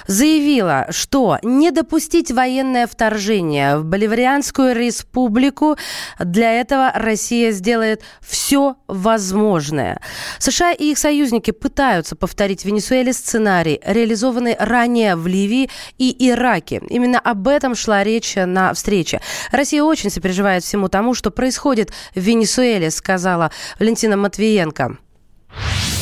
заявила, 0.07 0.87
что 0.91 1.39
не 1.43 1.71
допустить 1.71 2.31
военное 2.31 2.87
вторжение 2.87 3.79
в 3.79 3.87
Боливарианскую 3.87 4.77
республику, 4.77 5.79
для 6.19 6.53
этого 6.61 6.93
Россия 6.95 7.53
сделает 7.53 8.03
все 8.21 8.77
возможное. 8.87 10.03
США 10.41 10.73
и 10.73 10.91
их 10.91 10.99
союзники 10.99 11.53
пытаются 11.53 12.17
повторить 12.17 12.62
в 12.62 12.65
Венесуэле 12.67 13.15
сценарий, 13.15 13.81
реализованный 13.83 14.57
ранее 14.59 15.17
в 15.17 15.27
Ливии 15.27 15.71
и 15.97 16.15
Ираке. 16.29 16.83
Именно 16.91 17.19
об 17.19 17.49
этом 17.49 17.75
шла 17.75 18.05
речь 18.05 18.35
на 18.37 18.75
встрече. 18.75 19.22
Россия 19.50 19.83
очень 19.83 20.11
сопереживает 20.11 20.64
всему 20.64 20.88
тому, 20.88 21.14
что 21.14 21.31
происходит 21.31 21.91
в 22.14 22.21
Венесуэле, 22.21 22.91
сказала 22.91 23.50
Валентина 23.79 24.17
Матвиенко. 24.17 24.99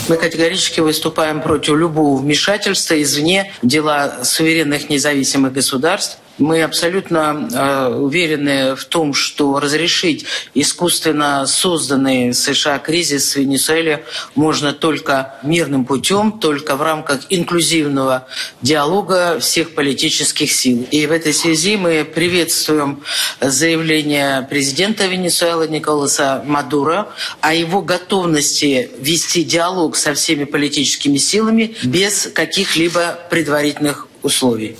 Мы 0.08 0.16
категорически 0.16 0.80
выступаем 0.80 1.40
против 1.40 1.76
любого 1.76 2.20
вмешательства 2.20 3.00
извне 3.00 3.52
в 3.62 3.66
дела 3.66 4.24
суверенных 4.24 4.88
независимых 4.90 5.52
государств. 5.52 6.18
Мы 6.40 6.62
абсолютно 6.62 7.48
э, 7.52 7.94
уверены 7.94 8.74
в 8.74 8.86
том, 8.86 9.12
что 9.12 9.60
разрешить 9.60 10.24
искусственно 10.54 11.46
созданный 11.46 12.32
США 12.32 12.78
кризис 12.78 13.34
в 13.34 13.36
Венесуэле 13.36 14.04
можно 14.34 14.72
только 14.72 15.34
мирным 15.42 15.84
путем, 15.84 16.40
только 16.40 16.76
в 16.76 16.82
рамках 16.82 17.20
инклюзивного 17.28 18.26
диалога 18.62 19.38
всех 19.38 19.74
политических 19.74 20.50
сил. 20.50 20.86
И 20.90 21.06
в 21.06 21.12
этой 21.12 21.34
связи 21.34 21.76
мы 21.76 22.04
приветствуем 22.06 23.02
заявление 23.42 24.46
президента 24.48 25.06
Венесуэлы 25.06 25.68
Николаса 25.68 26.42
Мадуро 26.46 27.08
о 27.42 27.52
его 27.52 27.82
готовности 27.82 28.90
вести 28.98 29.44
диалог 29.44 29.94
со 29.94 30.14
всеми 30.14 30.44
политическими 30.44 31.18
силами 31.18 31.76
без 31.82 32.30
каких-либо 32.32 33.18
предварительных 33.28 34.08
условий. 34.22 34.78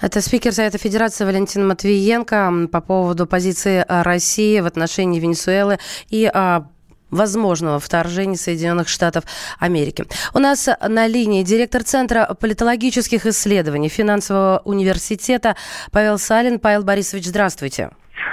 Это 0.00 0.22
спикер 0.22 0.52
Совета 0.52 0.78
Федерации 0.78 1.24
Валентин 1.24 1.68
Матвиенко 1.68 2.68
по 2.72 2.80
поводу 2.80 3.26
позиции 3.26 3.84
э, 3.86 4.02
России 4.02 4.60
в 4.60 4.66
отношении 4.66 5.20
Венесуэлы 5.20 5.78
и 6.08 6.30
а, 6.32 6.66
возможного 7.10 7.78
вторжения 7.80 8.36
Соединенных 8.36 8.88
Штатов 8.88 9.24
Америки. 9.58 10.06
У 10.32 10.38
нас 10.38 10.68
на 10.88 11.06
линии 11.06 11.42
директор 11.42 11.82
Центра 11.82 12.34
политологических 12.40 13.26
исследований 13.26 13.88
Финансового 13.88 14.62
университета 14.64 15.56
Павел 15.92 16.18
Салин. 16.18 16.60
Павел 16.60 16.82
Борисович, 16.82 17.26
здравствуйте. 17.26 17.90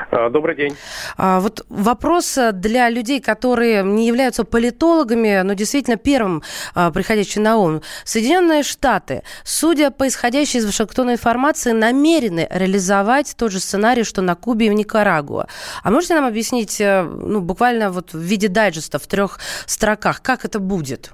А, 0.09 0.29
добрый 0.29 0.55
день. 0.55 0.75
А, 1.17 1.39
вот 1.39 1.65
вопрос 1.69 2.37
для 2.53 2.89
людей, 2.89 3.21
которые 3.21 3.83
не 3.83 4.07
являются 4.07 4.45
политологами, 4.45 5.41
но 5.43 5.53
действительно 5.53 5.97
первым 5.97 6.43
а, 6.75 6.91
приходящим 6.91 7.43
на 7.43 7.57
ум. 7.57 7.81
Соединенные 8.05 8.63
Штаты, 8.63 9.23
судя 9.43 9.91
по 9.91 10.07
исходящей 10.07 10.59
из 10.59 10.65
Вашингтона 10.65 11.11
информации, 11.11 11.71
намерены 11.71 12.47
реализовать 12.49 13.35
тот 13.37 13.51
же 13.51 13.59
сценарий, 13.59 14.03
что 14.03 14.21
на 14.21 14.35
Кубе 14.35 14.67
и 14.67 14.69
в 14.69 14.73
Никарагуа. 14.73 15.47
А 15.83 15.91
можете 15.91 16.15
нам 16.15 16.25
объяснить, 16.25 16.79
э, 16.79 17.03
ну, 17.03 17.41
буквально 17.41 17.91
вот 17.91 18.13
в 18.13 18.19
виде 18.19 18.47
дайджеста 18.47 18.99
в 18.99 19.07
трех 19.07 19.39
строках, 19.65 20.21
как 20.21 20.45
это 20.45 20.59
будет? 20.59 21.11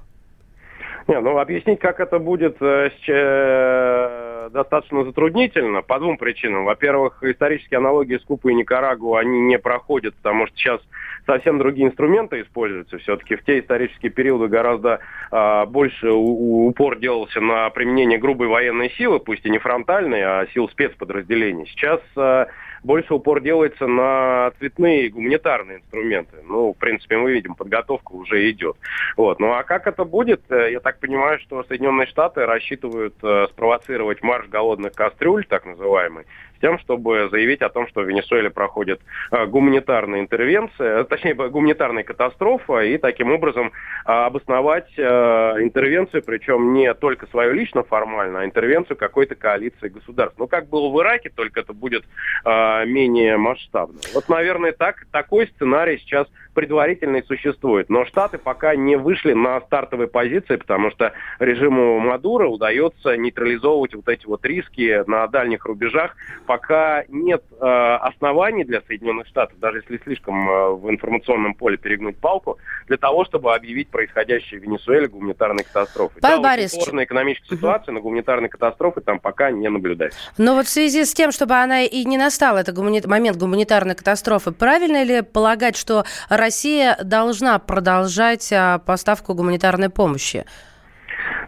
Не, 1.06 1.20
ну 1.20 1.38
объяснить, 1.38 1.80
как 1.80 2.00
это 2.00 2.18
будет, 2.18 2.56
э, 2.62 2.90
э, 3.08 4.23
достаточно 4.50 5.04
затруднительно 5.04 5.82
по 5.82 5.98
двум 5.98 6.16
причинам. 6.16 6.64
Во-первых, 6.64 7.22
исторические 7.22 7.78
аналогии 7.78 8.18
с 8.18 8.24
Кубой 8.24 8.52
и 8.52 8.56
Никарагу, 8.56 9.16
они 9.16 9.40
не 9.40 9.58
проходят, 9.58 10.14
потому 10.16 10.46
что 10.46 10.56
сейчас 10.56 10.80
совсем 11.26 11.58
другие 11.58 11.88
инструменты 11.88 12.40
используются. 12.42 12.98
Все-таки 12.98 13.36
в 13.36 13.44
те 13.44 13.60
исторические 13.60 14.10
периоды 14.10 14.48
гораздо 14.48 15.00
э, 15.30 15.66
больше 15.66 16.10
у, 16.10 16.68
упор 16.68 16.98
делался 16.98 17.40
на 17.40 17.70
применение 17.70 18.18
грубой 18.18 18.48
военной 18.48 18.90
силы, 18.90 19.20
пусть 19.20 19.44
и 19.44 19.50
не 19.50 19.58
фронтальной, 19.58 20.22
а 20.22 20.46
сил 20.52 20.68
спецподразделений. 20.68 21.66
Сейчас 21.66 22.00
э, 22.16 22.46
больше 22.84 23.14
упор 23.14 23.40
делается 23.40 23.86
на 23.86 24.52
цветные 24.58 25.08
гуманитарные 25.08 25.78
инструменты. 25.78 26.36
Ну, 26.46 26.72
в 26.72 26.76
принципе, 26.76 27.16
мы 27.16 27.32
видим, 27.32 27.54
подготовка 27.54 28.12
уже 28.12 28.50
идет. 28.50 28.76
Вот. 29.16 29.40
Ну 29.40 29.52
а 29.52 29.62
как 29.64 29.86
это 29.86 30.04
будет? 30.04 30.42
Э, 30.50 30.70
я 30.70 30.80
так 30.80 31.00
понимаю, 31.00 31.38
что 31.40 31.64
Соединенные 31.64 32.06
Штаты 32.06 32.44
рассчитывают 32.46 33.14
э, 33.22 33.46
спровоцировать 33.50 34.22
марш 34.22 34.46
голодных 34.48 34.92
кастрюль, 34.92 35.46
так 35.46 35.64
называемый, 35.64 36.26
тем, 36.64 36.78
чтобы 36.78 37.28
заявить 37.30 37.60
о 37.60 37.68
том, 37.68 37.86
что 37.88 38.00
в 38.00 38.08
Венесуэле 38.08 38.48
проходит 38.48 39.02
э, 39.30 39.44
гуманитарная 39.44 40.20
интервенция, 40.20 41.00
э, 41.00 41.04
точнее, 41.04 41.34
гуманитарная 41.34 42.04
катастрофа, 42.04 42.80
и 42.80 42.96
таким 42.96 43.32
образом 43.32 43.66
э, 43.66 44.10
обосновать 44.10 44.88
интервенцию, 44.96 46.22
причем 46.24 46.72
не 46.72 46.94
только 46.94 47.26
свою 47.26 47.52
лично 47.52 47.82
формально, 47.82 48.40
а 48.40 48.44
интервенцию 48.46 48.96
какой-то 48.96 49.34
коалиции 49.34 49.88
государств. 49.88 50.38
Ну, 50.38 50.46
как 50.46 50.70
было 50.70 50.88
в 50.88 50.98
Ираке, 51.02 51.30
только 51.34 51.60
это 51.60 51.74
будет 51.74 52.04
менее 52.44 53.36
масштабно. 53.36 53.98
Вот, 54.14 54.28
наверное, 54.28 54.72
так, 54.72 55.06
такой 55.10 55.48
сценарий 55.48 55.98
сейчас 55.98 56.26
предварительный 56.54 57.22
существует. 57.24 57.90
Но 57.90 58.06
Штаты 58.06 58.38
пока 58.38 58.74
не 58.74 58.96
вышли 58.96 59.32
на 59.32 59.60
стартовые 59.62 60.08
позиции, 60.08 60.56
потому 60.56 60.90
что 60.90 61.12
режиму 61.38 61.98
Мадура 61.98 62.46
удается 62.46 63.16
нейтрализовывать 63.16 63.94
вот 63.94 64.08
эти 64.08 64.24
вот 64.26 64.44
риски 64.46 65.02
на 65.08 65.26
дальних 65.26 65.66
рубежах. 65.66 66.16
Пока 66.54 67.02
нет 67.08 67.42
э, 67.60 67.64
оснований 67.66 68.62
для 68.62 68.80
Соединенных 68.82 69.26
Штатов, 69.26 69.58
даже 69.58 69.78
если 69.78 70.00
слишком 70.04 70.48
э, 70.48 70.70
в 70.74 70.88
информационном 70.88 71.54
поле 71.54 71.76
перегнуть 71.76 72.16
палку, 72.16 72.58
для 72.86 72.96
того, 72.96 73.24
чтобы 73.24 73.52
объявить 73.52 73.88
происходящее 73.88 74.60
в 74.60 74.62
Венесуэле 74.62 75.08
гуманитарной 75.08 75.64
катастрофой. 75.64 76.22
Павел 76.22 76.42
да, 76.42 76.50
Борисович. 76.50 76.84
сложная 76.84 77.06
экономическая 77.06 77.56
ситуация, 77.56 77.90
но 77.90 78.00
гуманитарной 78.00 78.48
катастрофы 78.48 79.00
там 79.00 79.18
пока 79.18 79.50
не 79.50 79.68
наблюдается. 79.68 80.16
Но 80.38 80.54
вот 80.54 80.66
в 80.66 80.68
связи 80.68 81.04
с 81.04 81.12
тем, 81.12 81.32
чтобы 81.32 81.54
она 81.54 81.82
и 81.82 82.04
не 82.04 82.18
настала, 82.18 82.58
это 82.58 82.70
гумани... 82.70 83.02
момент 83.04 83.36
гуманитарной 83.36 83.96
катастрофы, 83.96 84.52
правильно 84.52 85.02
ли 85.02 85.22
полагать, 85.22 85.76
что 85.76 86.04
Россия 86.28 86.96
должна 87.02 87.58
продолжать 87.58 88.52
а, 88.52 88.78
поставку 88.78 89.34
гуманитарной 89.34 89.90
помощи? 89.90 90.44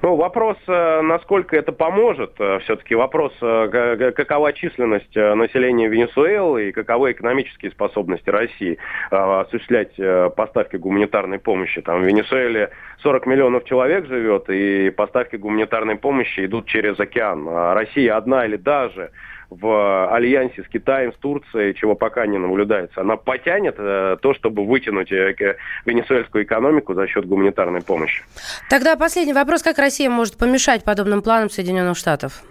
Ну, 0.03 0.17
вопрос, 0.17 0.57
э, 0.67 1.01
насколько 1.03 1.57
это 1.57 1.73
поможет, 1.73 2.33
э, 2.39 2.59
все-таки 2.61 2.95
вопрос, 2.95 3.33
э, 3.41 4.13
какова 4.15 4.53
численность 4.53 5.15
населения 5.15 5.89
Венесуэлы 5.89 6.69
и 6.69 6.73
каковы 6.73 7.13
экономические 7.13 7.71
способности 7.71 8.31
России 8.31 8.79
осуществлять 9.11 9.95
поставки 10.37 10.77
гуманитарной 10.77 11.39
помощи. 11.39 11.81
Там 11.81 12.03
в 12.03 12.05
Венесуэле 12.05 12.71
40 13.03 13.27
миллионов 13.27 13.65
человек 13.65 14.07
живет, 14.07 14.49
и 14.49 14.91
поставки 14.91 15.37
гуманитарной 15.37 15.97
помощи 15.97 16.45
идут 16.45 16.67
через 16.67 16.99
океан. 16.99 17.47
А 17.49 17.75
Россия 17.75 18.17
одна 18.17 18.45
или 18.47 18.57
даже 18.57 19.11
в 19.51 20.13
альянсе 20.13 20.63
с 20.63 20.69
Китаем, 20.69 21.13
с 21.13 21.17
Турцией, 21.17 21.75
чего 21.75 21.95
пока 21.95 22.27
не 22.27 22.39
наблюдается, 22.39 23.01
она 23.01 23.17
потянет 23.17 23.77
э, 23.79 24.17
то, 24.21 24.35
чтобы 24.35 24.67
вытянуть 24.67 25.13
э, 25.13 25.57
венесуэльскую 25.85 26.45
экономику 26.45 26.95
за 26.95 27.07
счет 27.07 27.27
гуманитарной 27.27 27.83
помощи. 27.83 28.25
Тогда 28.69 28.97
последний 28.97 29.33
вопрос. 29.33 29.63
Как 29.63 29.79
Россия 29.79 30.11
может 30.11 30.37
помешать 30.37 30.85
подобным 30.85 31.23
планам 31.23 31.51
Соединенных 31.51 31.97
Штатов? 31.97 32.43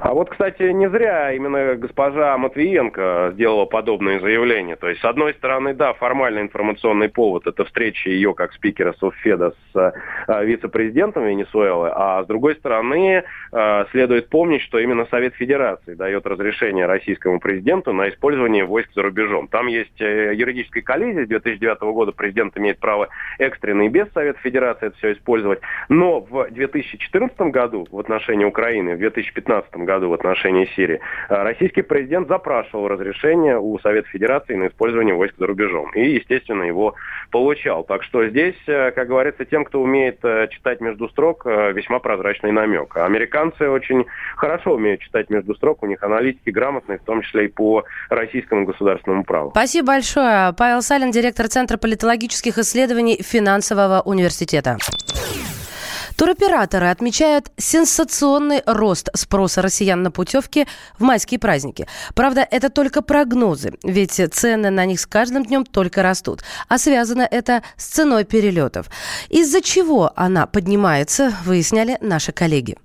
А 0.00 0.12
вот, 0.12 0.30
кстати, 0.30 0.62
не 0.62 0.88
зря 0.90 1.32
именно 1.32 1.74
госпожа 1.76 2.36
Матвиенко 2.36 3.30
сделала 3.34 3.64
подобное 3.64 4.20
заявление. 4.20 4.76
То 4.76 4.88
есть, 4.88 5.00
с 5.00 5.04
одной 5.04 5.34
стороны, 5.34 5.74
да, 5.74 5.94
формальный 5.94 6.42
информационный 6.42 7.08
повод– 7.08 7.46
это 7.46 7.64
встреча 7.64 8.10
ее 8.10 8.34
как 8.34 8.52
спикера 8.52 8.94
Софеда 8.98 9.54
с 9.72 9.94
э, 10.28 10.44
вице-президентом 10.44 11.24
Венесуэлы, 11.24 11.90
а 11.94 12.22
с 12.22 12.26
другой 12.26 12.56
стороны, 12.56 13.24
э, 13.52 13.84
следует 13.90 14.28
помнить, 14.28 14.62
что 14.62 14.78
именно 14.78 15.06
Совет 15.06 15.34
Федерации 15.34 15.94
дает 15.94 16.26
разрешение 16.26 16.86
российскому 16.86 17.40
президенту 17.40 17.92
на 17.92 18.08
использование 18.10 18.64
войск 18.64 18.90
за 18.94 19.02
рубежом. 19.02 19.48
Там 19.48 19.66
есть 19.66 20.00
э, 20.00 20.34
юридическая 20.34 20.82
коллизия. 20.82 21.24
С 21.24 21.28
2009 21.28 21.80
года 21.80 22.12
президент 22.12 22.56
имеет 22.58 22.78
право 22.78 23.08
экстренно 23.38 23.82
и 23.82 23.88
без 23.88 24.12
Совета 24.12 24.38
Федерации 24.40 24.88
это 24.88 24.96
все 24.98 25.12
использовать. 25.12 25.60
Но 25.88 26.20
в 26.20 26.50
2014 26.50 27.38
году 27.52 27.86
в 27.90 27.98
отношении 27.98 28.44
Украины, 28.44 28.96
в 28.96 28.98
2015 28.98 29.74
году 29.76 29.85
в 29.86 30.12
отношении 30.12 30.68
Сирии, 30.76 31.00
э, 31.28 31.42
российский 31.42 31.82
президент 31.82 32.28
запрашивал 32.28 32.88
разрешение 32.88 33.58
у 33.58 33.78
Совета 33.78 34.08
Федерации 34.08 34.54
на 34.54 34.68
использование 34.68 35.14
войск 35.14 35.34
за 35.38 35.46
рубежом. 35.46 35.90
И, 35.94 36.14
естественно, 36.16 36.62
его 36.62 36.94
получал. 37.30 37.84
Так 37.84 38.02
что 38.02 38.26
здесь, 38.28 38.56
э, 38.66 38.90
как 38.90 39.08
говорится, 39.08 39.44
тем, 39.44 39.64
кто 39.64 39.80
умеет 39.82 40.18
э, 40.24 40.48
читать 40.50 40.80
между 40.80 41.08
строк, 41.08 41.46
весьма 41.46 41.98
прозрачный 41.98 42.52
намек. 42.52 42.96
А 42.96 43.06
американцы 43.06 43.68
очень 43.68 44.06
хорошо 44.36 44.74
умеют 44.74 45.00
читать 45.00 45.30
между 45.30 45.54
строк, 45.54 45.82
у 45.82 45.86
них 45.86 46.02
аналитики 46.02 46.50
грамотные, 46.50 46.98
в 46.98 47.02
том 47.04 47.22
числе 47.22 47.46
и 47.46 47.48
по 47.48 47.84
российскому 48.10 48.64
государственному 48.64 49.24
праву. 49.24 49.50
Спасибо 49.50 49.88
большое. 49.88 50.52
Павел 50.56 50.82
Салин, 50.82 51.10
директор 51.10 51.48
Центра 51.48 51.76
политологических 51.76 52.58
исследований 52.58 53.22
Финансового 53.22 54.02
университета. 54.04 54.78
Туроператоры 56.16 56.86
отмечают 56.88 57.52
сенсационный 57.58 58.62
рост 58.64 59.10
спроса 59.14 59.60
россиян 59.60 60.02
на 60.02 60.10
путевки 60.10 60.66
в 60.98 61.02
майские 61.02 61.38
праздники. 61.38 61.86
Правда, 62.14 62.46
это 62.50 62.70
только 62.70 63.02
прогнозы, 63.02 63.74
ведь 63.82 64.20
цены 64.32 64.70
на 64.70 64.86
них 64.86 64.98
с 65.00 65.06
каждым 65.06 65.44
днем 65.44 65.66
только 65.66 66.02
растут. 66.02 66.42
А 66.68 66.78
связано 66.78 67.28
это 67.30 67.62
с 67.76 67.86
ценой 67.86 68.24
перелетов. 68.24 68.86
Из-за 69.28 69.60
чего 69.60 70.12
она 70.16 70.46
поднимается, 70.46 71.34
выясняли 71.44 71.98
наши 72.00 72.32
коллеги. 72.32 72.76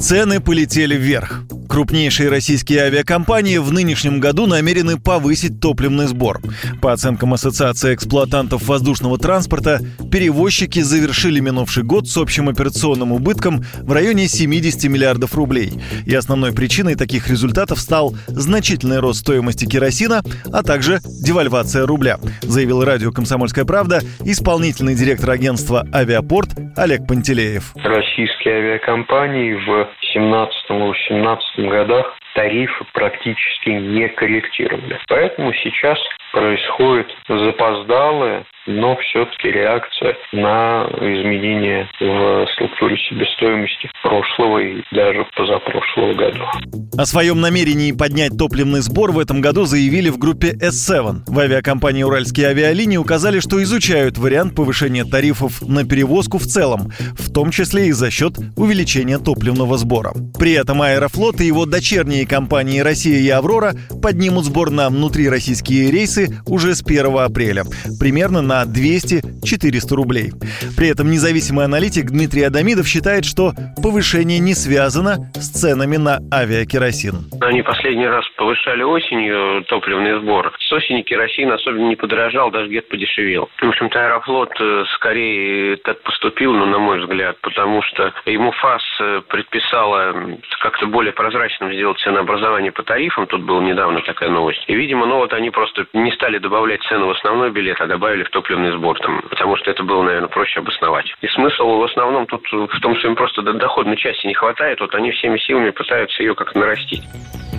Цены 0.00 0.40
полетели 0.40 0.94
вверх. 0.94 1.42
Крупнейшие 1.68 2.30
российские 2.30 2.80
авиакомпании 2.80 3.58
в 3.58 3.72
нынешнем 3.72 4.20
году 4.20 4.46
намерены 4.46 4.98
повысить 4.98 5.60
топливный 5.60 6.06
сбор. 6.06 6.40
По 6.80 6.92
оценкам 6.92 7.34
Ассоциации 7.34 7.94
эксплуатантов 7.94 8.66
воздушного 8.66 9.18
транспорта, 9.18 9.80
перевозчики 10.10 10.80
завершили 10.80 11.40
минувший 11.40 11.82
год 11.82 12.08
с 12.08 12.16
общим 12.16 12.48
операционным 12.48 13.12
убытком 13.12 13.62
в 13.82 13.92
районе 13.92 14.28
70 14.28 14.90
миллиардов 14.90 15.34
рублей. 15.34 15.72
И 16.06 16.14
основной 16.14 16.52
причиной 16.52 16.94
таких 16.94 17.28
результатов 17.28 17.80
стал 17.80 18.14
значительный 18.28 19.00
рост 19.00 19.20
стоимости 19.20 19.66
керосина, 19.66 20.22
а 20.52 20.62
также 20.62 21.00
девальвация 21.04 21.86
рубля, 21.86 22.18
заявил 22.42 22.82
радио 22.82 23.12
«Комсомольская 23.12 23.64
правда» 23.64 24.00
исполнительный 24.24 24.94
директор 24.94 25.30
агентства 25.30 25.86
«Авиапорт» 25.92 26.50
Олег 26.76 27.06
Пантелеев. 27.06 27.74
Российские 27.76 28.54
авиакомпании 28.54 29.54
в 29.54 29.88
17-18 30.16 31.38
годах 31.66 32.18
тарифы 32.38 32.84
практически 32.94 33.70
не 33.70 34.08
корректировали. 34.10 35.00
Поэтому 35.08 35.52
сейчас 35.54 35.98
происходит 36.32 37.08
запоздалое 37.28 38.44
но 38.68 38.96
все-таки 38.96 39.48
реакция 39.50 40.14
на 40.32 40.86
изменения 41.00 41.88
в 41.98 42.46
структуре 42.52 42.96
себестоимости 43.08 43.90
прошлого 44.02 44.58
и 44.58 44.82
даже 44.92 45.26
позапрошлого 45.34 46.14
года. 46.14 46.50
О 46.96 47.06
своем 47.06 47.40
намерении 47.40 47.92
поднять 47.92 48.36
топливный 48.36 48.80
сбор 48.80 49.12
в 49.12 49.18
этом 49.18 49.40
году 49.40 49.64
заявили 49.64 50.10
в 50.10 50.18
группе 50.18 50.52
S7. 50.52 51.22
В 51.26 51.38
авиакомпании 51.38 52.02
«Уральские 52.02 52.48
авиалинии» 52.48 52.98
указали, 52.98 53.40
что 53.40 53.62
изучают 53.62 54.18
вариант 54.18 54.54
повышения 54.54 55.04
тарифов 55.04 55.62
на 55.62 55.84
перевозку 55.84 56.38
в 56.38 56.44
целом, 56.44 56.90
в 57.16 57.32
том 57.32 57.50
числе 57.50 57.86
и 57.86 57.92
за 57.92 58.10
счет 58.10 58.34
увеличения 58.56 59.18
топливного 59.18 59.78
сбора. 59.78 60.12
При 60.38 60.52
этом 60.52 60.82
Аэрофлот 60.82 61.40
и 61.40 61.46
его 61.46 61.64
дочерние 61.64 62.26
компании 62.28 62.80
«Россия» 62.80 63.18
и 63.18 63.28
«Аврора» 63.30 63.72
поднимут 64.02 64.44
сбор 64.44 64.70
на 64.70 64.88
внутрироссийские 64.88 65.90
рейсы 65.90 66.28
уже 66.46 66.74
с 66.74 66.82
1 66.84 67.18
апреля, 67.18 67.64
примерно 67.98 68.42
на 68.42 68.64
200-400 68.64 69.94
рублей. 69.94 70.30
При 70.76 70.88
этом 70.88 71.10
независимый 71.10 71.64
аналитик 71.64 72.10
Дмитрий 72.10 72.42
Адамидов 72.42 72.86
считает, 72.86 73.24
что 73.24 73.52
повышение 73.82 74.38
не 74.38 74.54
связано 74.54 75.30
с 75.34 75.48
ценами 75.48 75.96
на 75.96 76.20
авиакеросин. 76.32 77.30
Они 77.40 77.62
последний 77.62 78.06
раз 78.06 78.24
повышали 78.36 78.82
осенью 78.82 79.64
топливный 79.64 80.20
сбор. 80.20 80.52
С 80.60 80.72
осени 80.72 81.02
керосин 81.02 81.50
особенно 81.50 81.88
не 81.88 81.96
подорожал, 81.96 82.50
даже 82.50 82.68
где-то 82.68 82.88
подешевел. 82.90 83.48
В 83.60 83.68
общем-то, 83.68 83.98
Аэрофлот 83.98 84.52
э, 84.60 84.84
скорее 84.94 85.76
так 85.78 86.02
поступил, 86.02 86.52
ну, 86.52 86.66
на 86.66 86.78
мой 86.78 87.00
взгляд, 87.00 87.36
потому 87.40 87.82
что 87.82 88.12
ему 88.26 88.52
ФАС 88.52 88.82
э, 89.00 89.22
предписала 89.28 90.14
как-то 90.60 90.86
более 90.86 91.12
прозрачным 91.12 91.72
сделать 91.72 92.00
ценообразование 92.18 92.72
по 92.72 92.82
тарифам. 92.82 93.26
Тут 93.26 93.42
была 93.42 93.62
недавно 93.62 94.00
такая 94.02 94.30
новость. 94.30 94.64
И, 94.66 94.74
видимо, 94.74 95.06
ну 95.06 95.16
вот 95.16 95.32
они 95.32 95.50
просто 95.50 95.86
не 95.92 96.10
стали 96.12 96.38
добавлять 96.38 96.82
цену 96.88 97.06
в 97.06 97.10
основной 97.10 97.50
билет, 97.50 97.80
а 97.80 97.86
добавили 97.86 98.24
в 98.24 98.30
топ 98.30 98.48
топливный 98.48 98.72
сбор, 98.76 98.98
там, 99.00 99.20
потому 99.28 99.56
что 99.56 99.70
это 99.70 99.82
было, 99.82 100.02
наверное, 100.02 100.28
проще 100.28 100.60
обосновать. 100.60 101.06
И 101.20 101.28
смысл 101.28 101.64
в 101.64 101.82
основном 101.84 102.26
тут 102.26 102.42
в 102.50 102.80
том, 102.80 102.96
что 102.96 103.08
им 103.08 103.14
просто 103.14 103.42
доходной 103.42 103.96
части 103.96 104.26
не 104.26 104.34
хватает, 104.34 104.80
вот 104.80 104.94
они 104.94 105.10
всеми 105.12 105.38
силами 105.38 105.70
пытаются 105.70 106.22
ее 106.22 106.34
как-то 106.34 106.58
нарастить. 106.58 107.02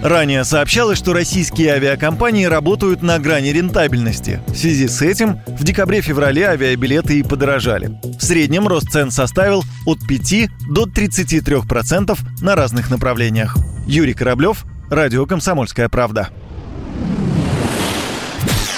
Ранее 0.03 0.45
сообщалось, 0.45 0.97
что 0.97 1.13
российские 1.13 1.73
авиакомпании 1.73 2.45
работают 2.45 3.01
на 3.01 3.19
грани 3.19 3.49
рентабельности. 3.49 4.39
В 4.47 4.55
связи 4.55 4.87
с 4.87 5.01
этим 5.01 5.39
в 5.45 5.63
декабре-феврале 5.63 6.47
авиабилеты 6.47 7.19
и 7.19 7.23
подорожали. 7.23 7.89
В 8.17 8.23
среднем 8.23 8.67
рост 8.67 8.89
цен 8.89 9.11
составил 9.11 9.61
от 9.85 9.99
5 10.07 10.49
до 10.69 10.85
33% 10.85 12.17
на 12.41 12.55
разных 12.55 12.89
направлениях. 12.89 13.55
Юрий 13.89 14.13
Кораблев, 14.13 14.65
Радио 14.91 15.25
«Комсомольская 15.25 15.89
правда». 15.89 16.29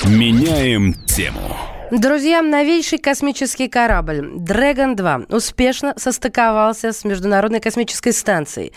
Меняем 0.05 0.93
тему. 1.05 1.57
Друзья, 1.91 2.41
новейший 2.41 2.99
космический 2.99 3.67
корабль 3.67 4.19
Dragon 4.19 4.95
2 4.95 5.23
успешно 5.27 5.93
состыковался 5.97 6.93
с 6.93 7.03
Международной 7.03 7.59
космической 7.59 8.13
станцией. 8.13 8.71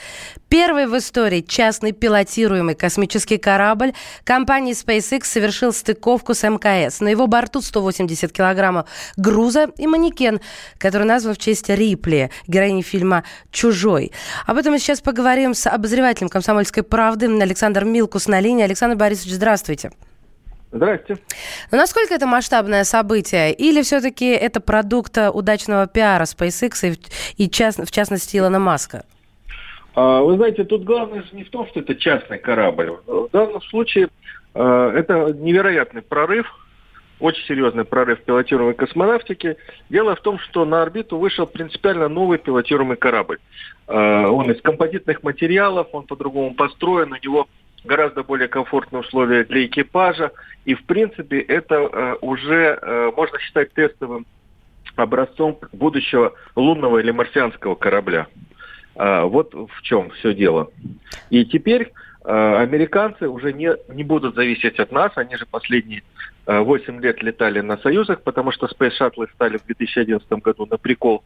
Первый 0.48 0.88
в 0.88 0.98
истории 0.98 1.40
частный 1.40 1.92
пилотируемый 1.92 2.74
космический 2.74 3.38
корабль 3.38 3.92
компании 4.24 4.74
SpaceX 4.74 5.26
совершил 5.26 5.72
стыковку 5.72 6.34
с 6.34 6.42
МКС. 6.42 6.98
На 6.98 7.06
его 7.06 7.28
борту 7.28 7.60
180 7.60 8.32
килограммов 8.32 8.88
груза 9.16 9.70
и 9.78 9.86
манекен, 9.86 10.40
который 10.78 11.06
назван 11.06 11.34
в 11.34 11.38
честь 11.38 11.68
Рипли, 11.68 12.32
героини 12.48 12.82
фильма 12.82 13.22
«Чужой». 13.52 14.10
Об 14.44 14.56
этом 14.56 14.72
мы 14.72 14.80
сейчас 14.80 15.00
поговорим 15.00 15.54
с 15.54 15.68
обозревателем 15.68 16.30
«Комсомольской 16.30 16.82
правды» 16.82 17.26
Александр 17.26 17.84
Милкус 17.84 18.26
на 18.26 18.40
линии. 18.40 18.64
Александр 18.64 18.96
Борисович, 18.96 19.34
здравствуйте. 19.34 19.92
Здрасте. 20.74 21.18
Но 21.70 21.78
насколько 21.78 22.14
это 22.14 22.26
масштабное 22.26 22.84
событие? 22.84 23.52
Или 23.52 23.82
все-таки 23.82 24.26
это 24.26 24.60
продукт 24.60 25.16
удачного 25.32 25.86
пиара 25.86 26.24
SpaceX 26.24 26.98
и, 27.36 27.42
и 27.42 27.50
част, 27.50 27.78
в 27.78 27.90
частности 27.90 28.36
Илона 28.36 28.58
Маска? 28.58 29.04
А, 29.94 30.20
вы 30.20 30.36
знаете, 30.36 30.64
тут 30.64 30.84
главное 30.84 31.22
же 31.22 31.28
не 31.32 31.44
в 31.44 31.50
том, 31.50 31.66
что 31.68 31.80
это 31.80 31.94
частный 31.94 32.38
корабль. 32.38 32.96
В 33.06 33.28
данном 33.32 33.62
случае 33.62 34.08
а, 34.54 34.92
это 34.92 35.32
невероятный 35.32 36.02
прорыв, 36.02 36.46
очень 37.20 37.44
серьезный 37.46 37.84
прорыв 37.84 38.20
пилотируемой 38.22 38.74
космонавтики. 38.74 39.56
Дело 39.88 40.16
в 40.16 40.20
том, 40.20 40.38
что 40.40 40.64
на 40.64 40.82
орбиту 40.82 41.16
вышел 41.18 41.46
принципиально 41.46 42.08
новый 42.08 42.38
пилотируемый 42.38 42.96
корабль. 42.96 43.38
А, 43.86 44.28
он 44.28 44.50
из 44.50 44.60
композитных 44.60 45.22
материалов, 45.22 45.88
он 45.92 46.04
по-другому 46.04 46.54
построен, 46.54 47.12
у 47.12 47.16
него 47.16 47.48
гораздо 47.84 48.22
более 48.22 48.48
комфортные 48.48 49.00
условия 49.00 49.44
для 49.44 49.66
экипажа. 49.66 50.32
И, 50.64 50.74
в 50.74 50.84
принципе, 50.84 51.40
это 51.40 51.74
э, 51.74 52.16
уже 52.20 52.78
э, 52.80 53.12
можно 53.16 53.38
считать 53.38 53.72
тестовым 53.72 54.26
образцом 54.96 55.58
будущего 55.72 56.34
лунного 56.56 56.98
или 56.98 57.10
марсианского 57.10 57.74
корабля. 57.74 58.26
Э, 58.96 59.22
вот 59.22 59.54
в 59.54 59.82
чем 59.82 60.10
все 60.10 60.34
дело. 60.34 60.70
И 61.30 61.44
теперь 61.44 61.92
э, 62.24 62.56
американцы 62.56 63.28
уже 63.28 63.52
не, 63.52 63.72
не 63.92 64.04
будут 64.04 64.34
зависеть 64.34 64.78
от 64.78 64.92
нас. 64.92 65.12
Они 65.16 65.36
же 65.36 65.46
последние 65.46 66.02
э, 66.46 66.58
8 66.58 67.00
лет 67.00 67.22
летали 67.22 67.60
на 67.60 67.76
союзах, 67.78 68.22
потому 68.22 68.52
что 68.52 68.66
Space 68.66 68.92
Shuttle 69.00 69.28
стали 69.34 69.58
в 69.58 69.66
2011 69.66 70.28
году 70.32 70.66
на 70.66 70.78
прикол 70.78 71.22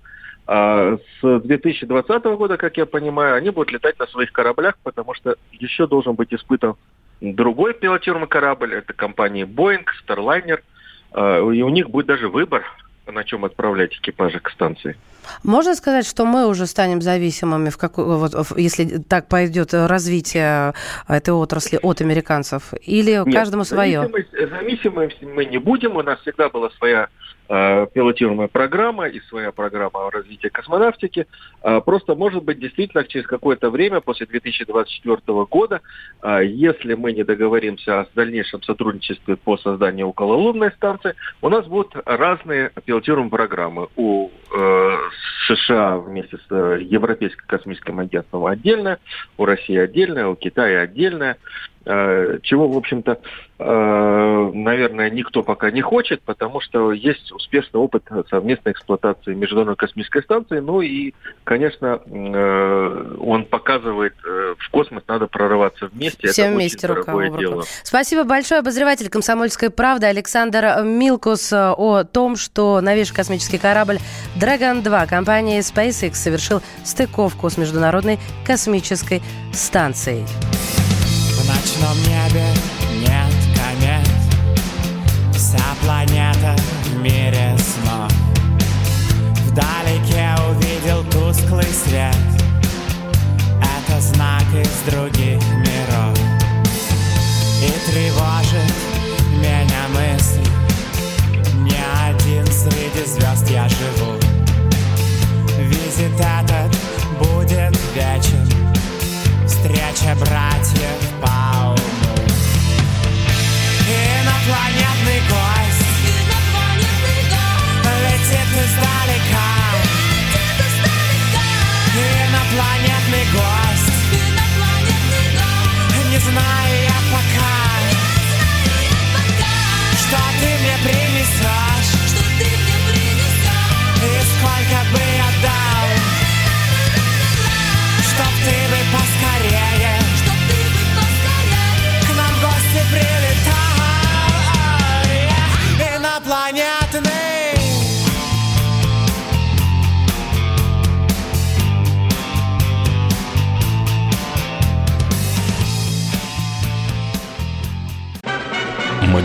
а 0.51 0.97
с 1.21 1.41
2020 1.41 2.25
года, 2.25 2.57
как 2.57 2.79
я 2.79 2.87
понимаю, 2.87 3.35
они 3.35 3.51
будут 3.51 3.71
летать 3.71 3.99
на 3.99 4.07
своих 4.07 4.33
кораблях, 4.33 4.79
потому 4.83 5.13
что 5.13 5.37
еще 5.53 5.87
должен 5.87 6.15
быть 6.15 6.33
испытан 6.33 6.75
другой 7.21 7.75
пилотируемый 7.75 8.29
корабль, 8.29 8.75
это 8.75 8.95
компания 8.95 9.45
Boeing, 9.45 9.85
Starliner, 10.07 10.61
а, 11.13 11.41
и 11.51 11.61
у 11.61 11.69
них 11.69 11.91
будет 11.91 12.07
даже 12.07 12.31
выбор, 12.31 12.65
на 13.07 13.25
чем 13.25 13.45
отправлять 13.45 13.95
экипажи 13.97 14.41
к 14.41 14.49
станции. 14.49 14.97
Можно 15.43 15.75
сказать, 15.75 16.07
что 16.07 16.25
мы 16.25 16.47
уже 16.47 16.67
станем 16.67 17.03
зависимыми, 17.03 17.71
в 17.71 17.79
какой, 17.79 18.05
вот, 18.05 18.35
если 18.57 18.99
так 18.99 19.29
пойдет 19.29 19.75
развитие 19.75 20.75
этой 21.07 21.31
отрасли 21.31 21.79
от 21.83 22.01
американцев? 22.01 22.75
Или 22.83 23.23
Нет, 23.25 23.35
каждому 23.35 23.65
свое? 23.65 24.09
Зависимыми 24.33 25.13
мы 25.23 25.45
не 25.45 25.59
будем. 25.59 25.97
У 25.97 26.03
нас 26.03 26.21
всегда 26.21 26.49
была 26.49 26.71
своя 26.79 27.09
Э, 27.51 27.87
пилотируемая 27.95 28.49
программа 28.49 29.09
и 29.09 29.21
своя 29.21 29.53
программа 29.53 30.11
развития 30.11 30.51
космонавтики. 30.51 31.27
Э, 31.63 31.81
просто, 31.81 32.15
может 32.15 32.45
быть, 32.45 32.59
действительно 32.59 33.05
через 33.05 33.27
какое-то 33.27 33.71
время, 33.71 34.03
после 34.03 34.27
2024 34.27 35.47
года, 35.47 35.81
э, 36.21 36.41
если 36.45 36.93
мы 36.93 37.15
не 37.15 37.25
договоримся 37.25 38.01
о 38.01 38.07
дальнейшем 38.15 38.63
сотрудничестве 38.63 39.37
по 39.37 39.57
созданию 39.57 40.09
окололунной 40.09 40.73
станции, 40.73 41.15
у 41.41 41.49
нас 41.49 41.67
будут 41.67 41.97
разные 42.05 42.71
пилотируемые 42.85 43.31
программы. 43.31 43.89
У 43.97 44.31
США 45.47 45.97
вместе 45.97 46.37
с 46.37 46.51
Европейским 46.51 47.45
космическим 47.47 47.99
агентством 48.01 48.47
отдельная, 48.47 48.99
у 49.37 49.45
России 49.45 49.77
отдельная, 49.77 50.27
у 50.27 50.37
Китая 50.37 50.83
отдельная. 50.83 51.39
Э, 51.91 52.39
чего, 52.43 52.69
в 52.69 52.77
общем-то, 52.77 53.19
э, 53.59 54.51
наверное, 54.53 55.09
никто 55.09 55.43
пока 55.43 55.71
не 55.71 55.81
хочет, 55.81 56.21
потому 56.21 56.61
что 56.61 56.93
есть 56.93 57.33
успешный 57.33 57.81
опыт 57.81 58.05
совместной 58.29 58.73
эксплуатации 58.73 59.33
Международной 59.33 59.77
космической 59.77 60.23
станции. 60.23 60.59
Ну 60.59 60.83
и, 60.83 61.15
конечно, 61.45 61.99
э, 62.05 63.17
он 63.21 63.47
показывает, 63.47 64.13
в 64.23 64.71
космос 64.71 65.03
надо 65.09 65.29
прорываться 65.29 65.87
вместе. 65.87 66.29
Все 66.29 66.43
Это 66.43 66.55
вместе 66.55 66.87
рука 66.87 67.13
об 67.13 67.19
руку. 67.19 67.63
Спасибо 67.83 68.25
большое. 68.25 68.61
Обозреватель 68.61 69.09
«Комсомольской 69.09 69.71
правды» 69.71 70.07
Александр 70.07 70.83
Милкус 70.85 71.55
о 71.55 72.05
том, 72.05 72.37
что 72.37 72.83
новейший 72.83 73.17
космический 73.17 73.59
корабль 73.59 73.97
«Драгон-2» 74.39 75.09
компании 75.09 75.61
SpaceX 75.61 76.15
совершил 76.15 76.61
стыковку 76.85 77.49
с 77.49 77.57
Международной 77.57 78.19
космической 78.45 79.23
станцией 79.55 80.27
небе 81.95 82.78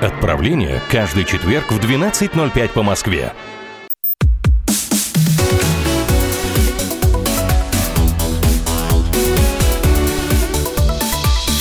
Отправление 0.00 0.80
каждый 0.90 1.24
четверг 1.24 1.70
в 1.70 1.78
12.05 1.78 2.68
по 2.70 2.82
Москве. 2.82 3.32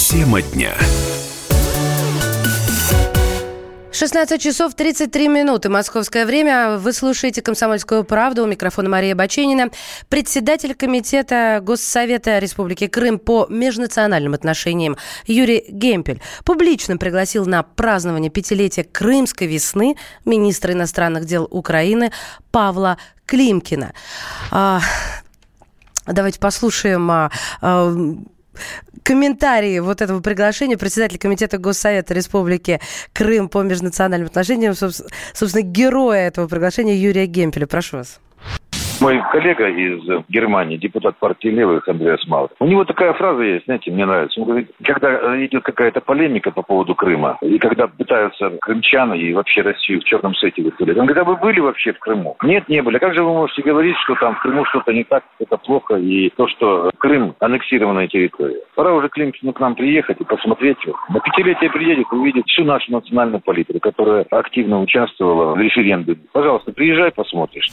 Тема 0.10 0.42
дня. 0.42 0.74
16 3.94 4.42
часов 4.42 4.74
33 4.74 5.28
минуты. 5.28 5.70
Московское 5.70 6.26
время. 6.26 6.78
Вы 6.78 6.94
слушаете 6.94 7.44
«Комсомольскую 7.44 8.04
правду». 8.04 8.44
У 8.44 8.48
микрофона 8.48 8.90
Мария 8.90 9.14
Баченина. 9.14 9.70
Председатель 10.10 10.74
Комитета 10.74 11.60
Госсовета 11.62 12.40
Республики 12.40 12.88
Крым 12.88 13.20
по 13.20 13.46
межнациональным 13.50 14.34
отношениям 14.34 14.98
Юрий 15.28 15.64
Гемпель 15.70 16.24
публично 16.44 16.98
пригласил 16.98 17.46
на 17.46 17.62
празднование 17.62 18.32
пятилетия 18.32 18.84
Крымской 18.84 19.46
весны 19.46 19.96
министра 20.26 20.74
иностранных 20.74 21.26
дел 21.26 21.48
Украины 21.52 22.12
Павла 22.50 22.98
Климкина. 23.28 23.94
А, 24.50 24.82
давайте 26.08 26.40
послушаем 26.40 27.12
а, 27.12 27.32
а, 27.62 27.96
комментарии 29.04 29.80
вот 29.80 30.02
этого 30.02 30.22
приглашения 30.22 30.78
председателя 30.78 31.20
Комитета 31.20 31.58
Госсовета 31.58 32.14
Республики 32.14 32.80
Крым 33.12 33.50
по 33.50 33.62
межнациональным 33.62 34.28
отношениям, 34.28 34.76
собственно, 34.76 35.62
героя 35.62 36.28
этого 36.28 36.48
приглашения 36.48 36.96
Юрия 36.96 37.26
Гемпеля. 37.26 37.68
Прошу 37.68 37.98
вас. 37.98 38.20
Мой 39.04 39.22
коллега 39.34 39.68
из 39.68 40.00
Германии, 40.30 40.78
депутат 40.78 41.18
партии 41.18 41.50
левых 41.50 41.86
Андреас 41.90 42.26
Маур, 42.26 42.50
у 42.62 42.66
него 42.66 42.86
такая 42.86 43.12
фраза 43.12 43.42
есть, 43.42 43.66
знаете, 43.66 43.92
мне 43.92 44.06
нравится. 44.06 44.40
Он 44.40 44.48
говорит, 44.48 44.72
когда 44.82 45.46
идет 45.46 45.62
какая-то 45.64 46.00
полемика 46.00 46.52
по 46.52 46.62
поводу 46.62 46.96
Крыма, 46.96 47.38
и 47.42 47.60
когда 47.60 47.88
пытаются 47.88 48.52
крымчаны 48.62 49.18
и 49.18 49.34
вообще 49.34 49.62
Россию 49.62 50.00
в 50.00 50.06
черном 50.06 50.34
свете 50.36 50.64
выставлять, 50.64 50.96
он 50.96 51.06
говорит, 51.06 51.22
а 51.22 51.26
вы 51.30 51.36
были 51.36 51.60
вообще 51.60 51.92
в 51.92 52.00
Крыму? 52.00 52.38
Нет, 52.44 52.70
не 52.70 52.82
были. 52.82 52.96
А 52.96 53.00
как 53.02 53.14
же 53.14 53.24
вы 53.24 53.34
можете 53.34 53.62
говорить, 53.64 53.98
что 54.06 54.16
там 54.16 54.36
в 54.36 54.42
Крыму 54.42 54.64
что-то 54.64 54.94
не 54.94 55.04
так, 55.04 55.26
это 55.38 55.58
плохо, 55.58 55.96
и 55.96 56.30
то, 56.30 56.48
что 56.48 56.90
Крым 56.98 57.36
аннексированная 57.42 58.08
территория? 58.08 58.62
Пора 58.74 58.94
уже 58.94 59.10
Климкину 59.10 59.52
к 59.52 59.60
нам 59.60 59.76
приехать 59.76 60.22
и 60.22 60.24
посмотреть. 60.24 60.78
На 61.10 61.20
пятилетие 61.20 61.70
приедет, 61.72 62.06
увидит 62.14 62.46
всю 62.48 62.64
нашу 62.64 62.90
национальную 62.94 63.42
политику, 63.42 63.82
которая 63.82 64.26
активно 64.32 64.80
участвовала 64.80 65.56
в 65.56 65.60
референдуме. 65.60 66.22
Пожалуйста, 66.32 66.72
приезжай, 66.72 67.12
посмотришь. 67.12 67.68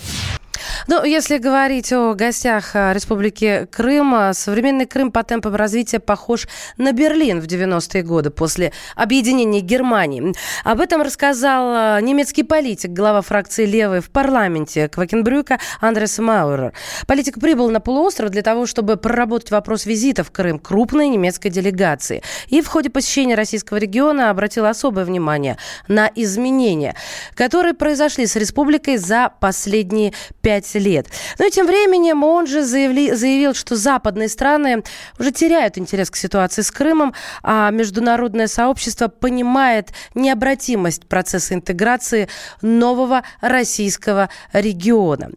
Ну, 0.91 1.05
если 1.05 1.39
говорить 1.39 1.93
о 1.93 2.15
гостях 2.15 2.75
а, 2.75 2.93
Республики 2.93 3.69
Крым, 3.71 4.13
а, 4.13 4.35
современный 4.35 4.87
Крым 4.87 5.13
по 5.13 5.23
темпам 5.23 5.55
развития 5.55 6.01
похож 6.01 6.49
на 6.79 6.91
Берлин 6.91 7.41
в 7.41 7.45
90-е 7.45 8.03
годы 8.03 8.31
после 8.31 8.73
объединения 8.97 9.61
Германии. 9.61 10.35
Об 10.65 10.81
этом 10.81 11.01
рассказал 11.03 11.73
а, 11.73 12.01
немецкий 12.01 12.43
политик, 12.43 12.91
глава 12.91 13.23
фракции 13.23 13.67
«Левый» 13.67 14.01
в 14.01 14.11
парламенте 14.11 14.89
Квакенбрюка 14.89 15.61
Андрес 15.81 16.19
Маурер. 16.19 16.73
Политик 17.07 17.39
прибыл 17.39 17.71
на 17.71 17.79
полуостров 17.79 18.31
для 18.31 18.43
того, 18.43 18.67
чтобы 18.67 18.97
проработать 18.97 19.53
вопрос 19.53 19.87
визита 19.87 20.25
в 20.25 20.33
Крым 20.33 20.59
крупной 20.59 21.07
немецкой 21.07 21.51
делегации. 21.51 22.21
И 22.49 22.61
в 22.63 22.67
ходе 22.67 22.91
посещения 22.91 23.37
российского 23.37 23.77
региона 23.77 24.29
обратил 24.29 24.67
особое 24.67 25.05
внимание 25.05 25.57
на 25.87 26.11
изменения, 26.17 26.97
которые 27.37 27.75
произошли 27.75 28.27
с 28.27 28.35
республикой 28.35 28.97
за 28.97 29.31
последние 29.39 30.15
пять 30.43 30.67
15 30.80 30.80
лет. 30.81 31.07
Но 31.39 31.49
тем 31.49 31.67
временем 31.67 32.25
он 32.25 32.47
же 32.47 32.65
заявли, 32.65 33.13
заявил, 33.13 33.55
что 33.55 33.77
западные 33.77 34.29
страны 34.29 34.83
уже 35.19 35.31
теряют 35.31 35.79
интерес 35.79 36.11
к 36.11 36.17
ситуации 36.17 36.63
с 36.63 36.71
Крымом, 36.71 37.15
а 37.43 37.71
международное 37.71 38.49
сообщество 38.49 39.09
понимает 39.09 39.91
необратимость 40.15 41.07
процесса 41.07 41.55
интеграции 41.55 42.29
нового 42.63 43.23
российского 43.41 44.31
региона. 44.53 45.31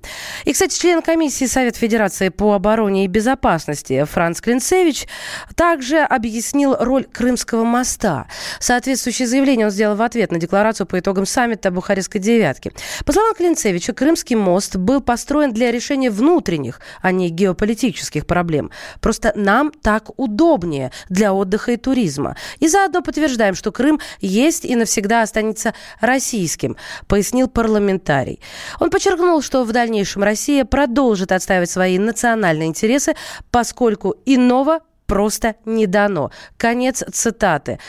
И, 0.45 0.53
кстати, 0.53 0.79
член 0.79 1.01
комиссии 1.01 1.45
Совет 1.45 1.75
Федерации 1.75 2.29
по 2.29 2.53
обороне 2.53 3.05
и 3.05 3.07
безопасности 3.07 4.03
Франц 4.05 4.41
Клинцевич 4.41 5.07
также 5.55 5.99
объяснил 5.99 6.75
роль 6.79 7.05
Крымского 7.05 7.63
моста. 7.63 8.27
Соответствующее 8.59 9.27
заявление 9.27 9.67
он 9.67 9.71
сделал 9.71 9.95
в 9.95 10.01
ответ 10.01 10.31
на 10.31 10.39
декларацию 10.39 10.87
по 10.87 10.99
итогам 10.99 11.25
саммита 11.25 11.71
Бухарестской 11.71 12.21
девятки. 12.21 12.71
По 13.05 13.11
словам 13.11 13.35
Клинцевича, 13.35 13.93
Крымский 13.93 14.35
мост 14.35 14.75
был 14.75 15.01
построен 15.23 15.53
для 15.53 15.71
решения 15.71 16.09
внутренних, 16.09 16.81
а 17.01 17.13
не 17.13 17.29
геополитических 17.29 18.25
проблем. 18.25 18.71
Просто 18.99 19.31
нам 19.35 19.71
так 19.71 20.09
удобнее 20.17 20.91
для 21.07 21.33
отдыха 21.33 21.71
и 21.71 21.77
туризма. 21.77 22.35
И 22.59 22.67
заодно 22.67 23.01
подтверждаем, 23.01 23.55
что 23.55 23.71
Крым 23.71 24.01
есть 24.19 24.65
и 24.65 24.75
навсегда 24.75 25.21
останется 25.21 25.73
российским, 26.01 26.75
пояснил 27.07 27.47
парламентарий. 27.47 28.41
Он 28.81 28.89
подчеркнул, 28.89 29.41
что 29.41 29.63
в 29.63 29.71
дальнейшем 29.71 30.23
Россия 30.23 30.65
продолжит 30.65 31.31
отстаивать 31.31 31.69
свои 31.69 31.97
национальные 31.97 32.67
интересы, 32.67 33.15
поскольку 33.49 34.15
иного 34.25 34.81
просто 35.05 35.55
не 35.65 35.87
дано. 35.87 36.31
Конец 36.57 37.03
цитаты. 37.11 37.79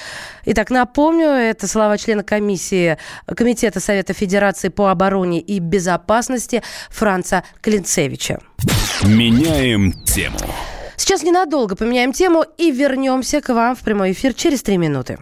Итак, 0.47 0.71
напомню, 0.71 1.29
это 1.29 1.67
слова 1.67 1.99
члена 1.99 2.23
комиссии 2.23 2.99
Комитета 3.27 3.81
Совета 3.81 4.13
Федерации 4.13 4.69
по 4.69 4.91
обороне 4.91 5.41
и 5.41 5.59
безопасности 5.59 6.63
Франца 6.91 7.45
Клинцевича. 7.61 8.41
Меняем 9.03 9.93
тему. 10.05 10.39
Сейчас 10.97 11.23
ненадолго 11.23 11.77
поменяем 11.77 12.13
тему 12.13 12.45
и 12.57 12.71
вернемся 12.71 13.41
к 13.41 13.49
вам 13.53 13.75
в 13.75 13.81
прямой 13.81 14.13
эфир 14.13 14.33
через 14.35 14.63
три 14.63 14.77
минуты. 14.79 15.19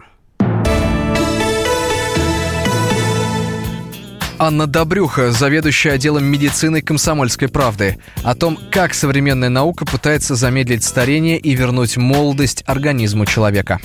Анна 4.39 4.67
Добрюха, 4.67 5.31
заведующая 5.31 5.93
отделом 5.93 6.25
медицины 6.25 6.81
«Комсомольской 6.81 7.47
правды», 7.47 7.97
о 8.23 8.35
том, 8.35 8.57
как 8.71 8.93
современная 8.93 9.49
наука 9.49 9.85
пытается 9.85 10.35
замедлить 10.35 10.83
старение 10.83 11.37
и 11.37 11.53
вернуть 11.53 11.97
молодость 11.97 12.63
организму 12.65 13.25
человека. 13.25 13.79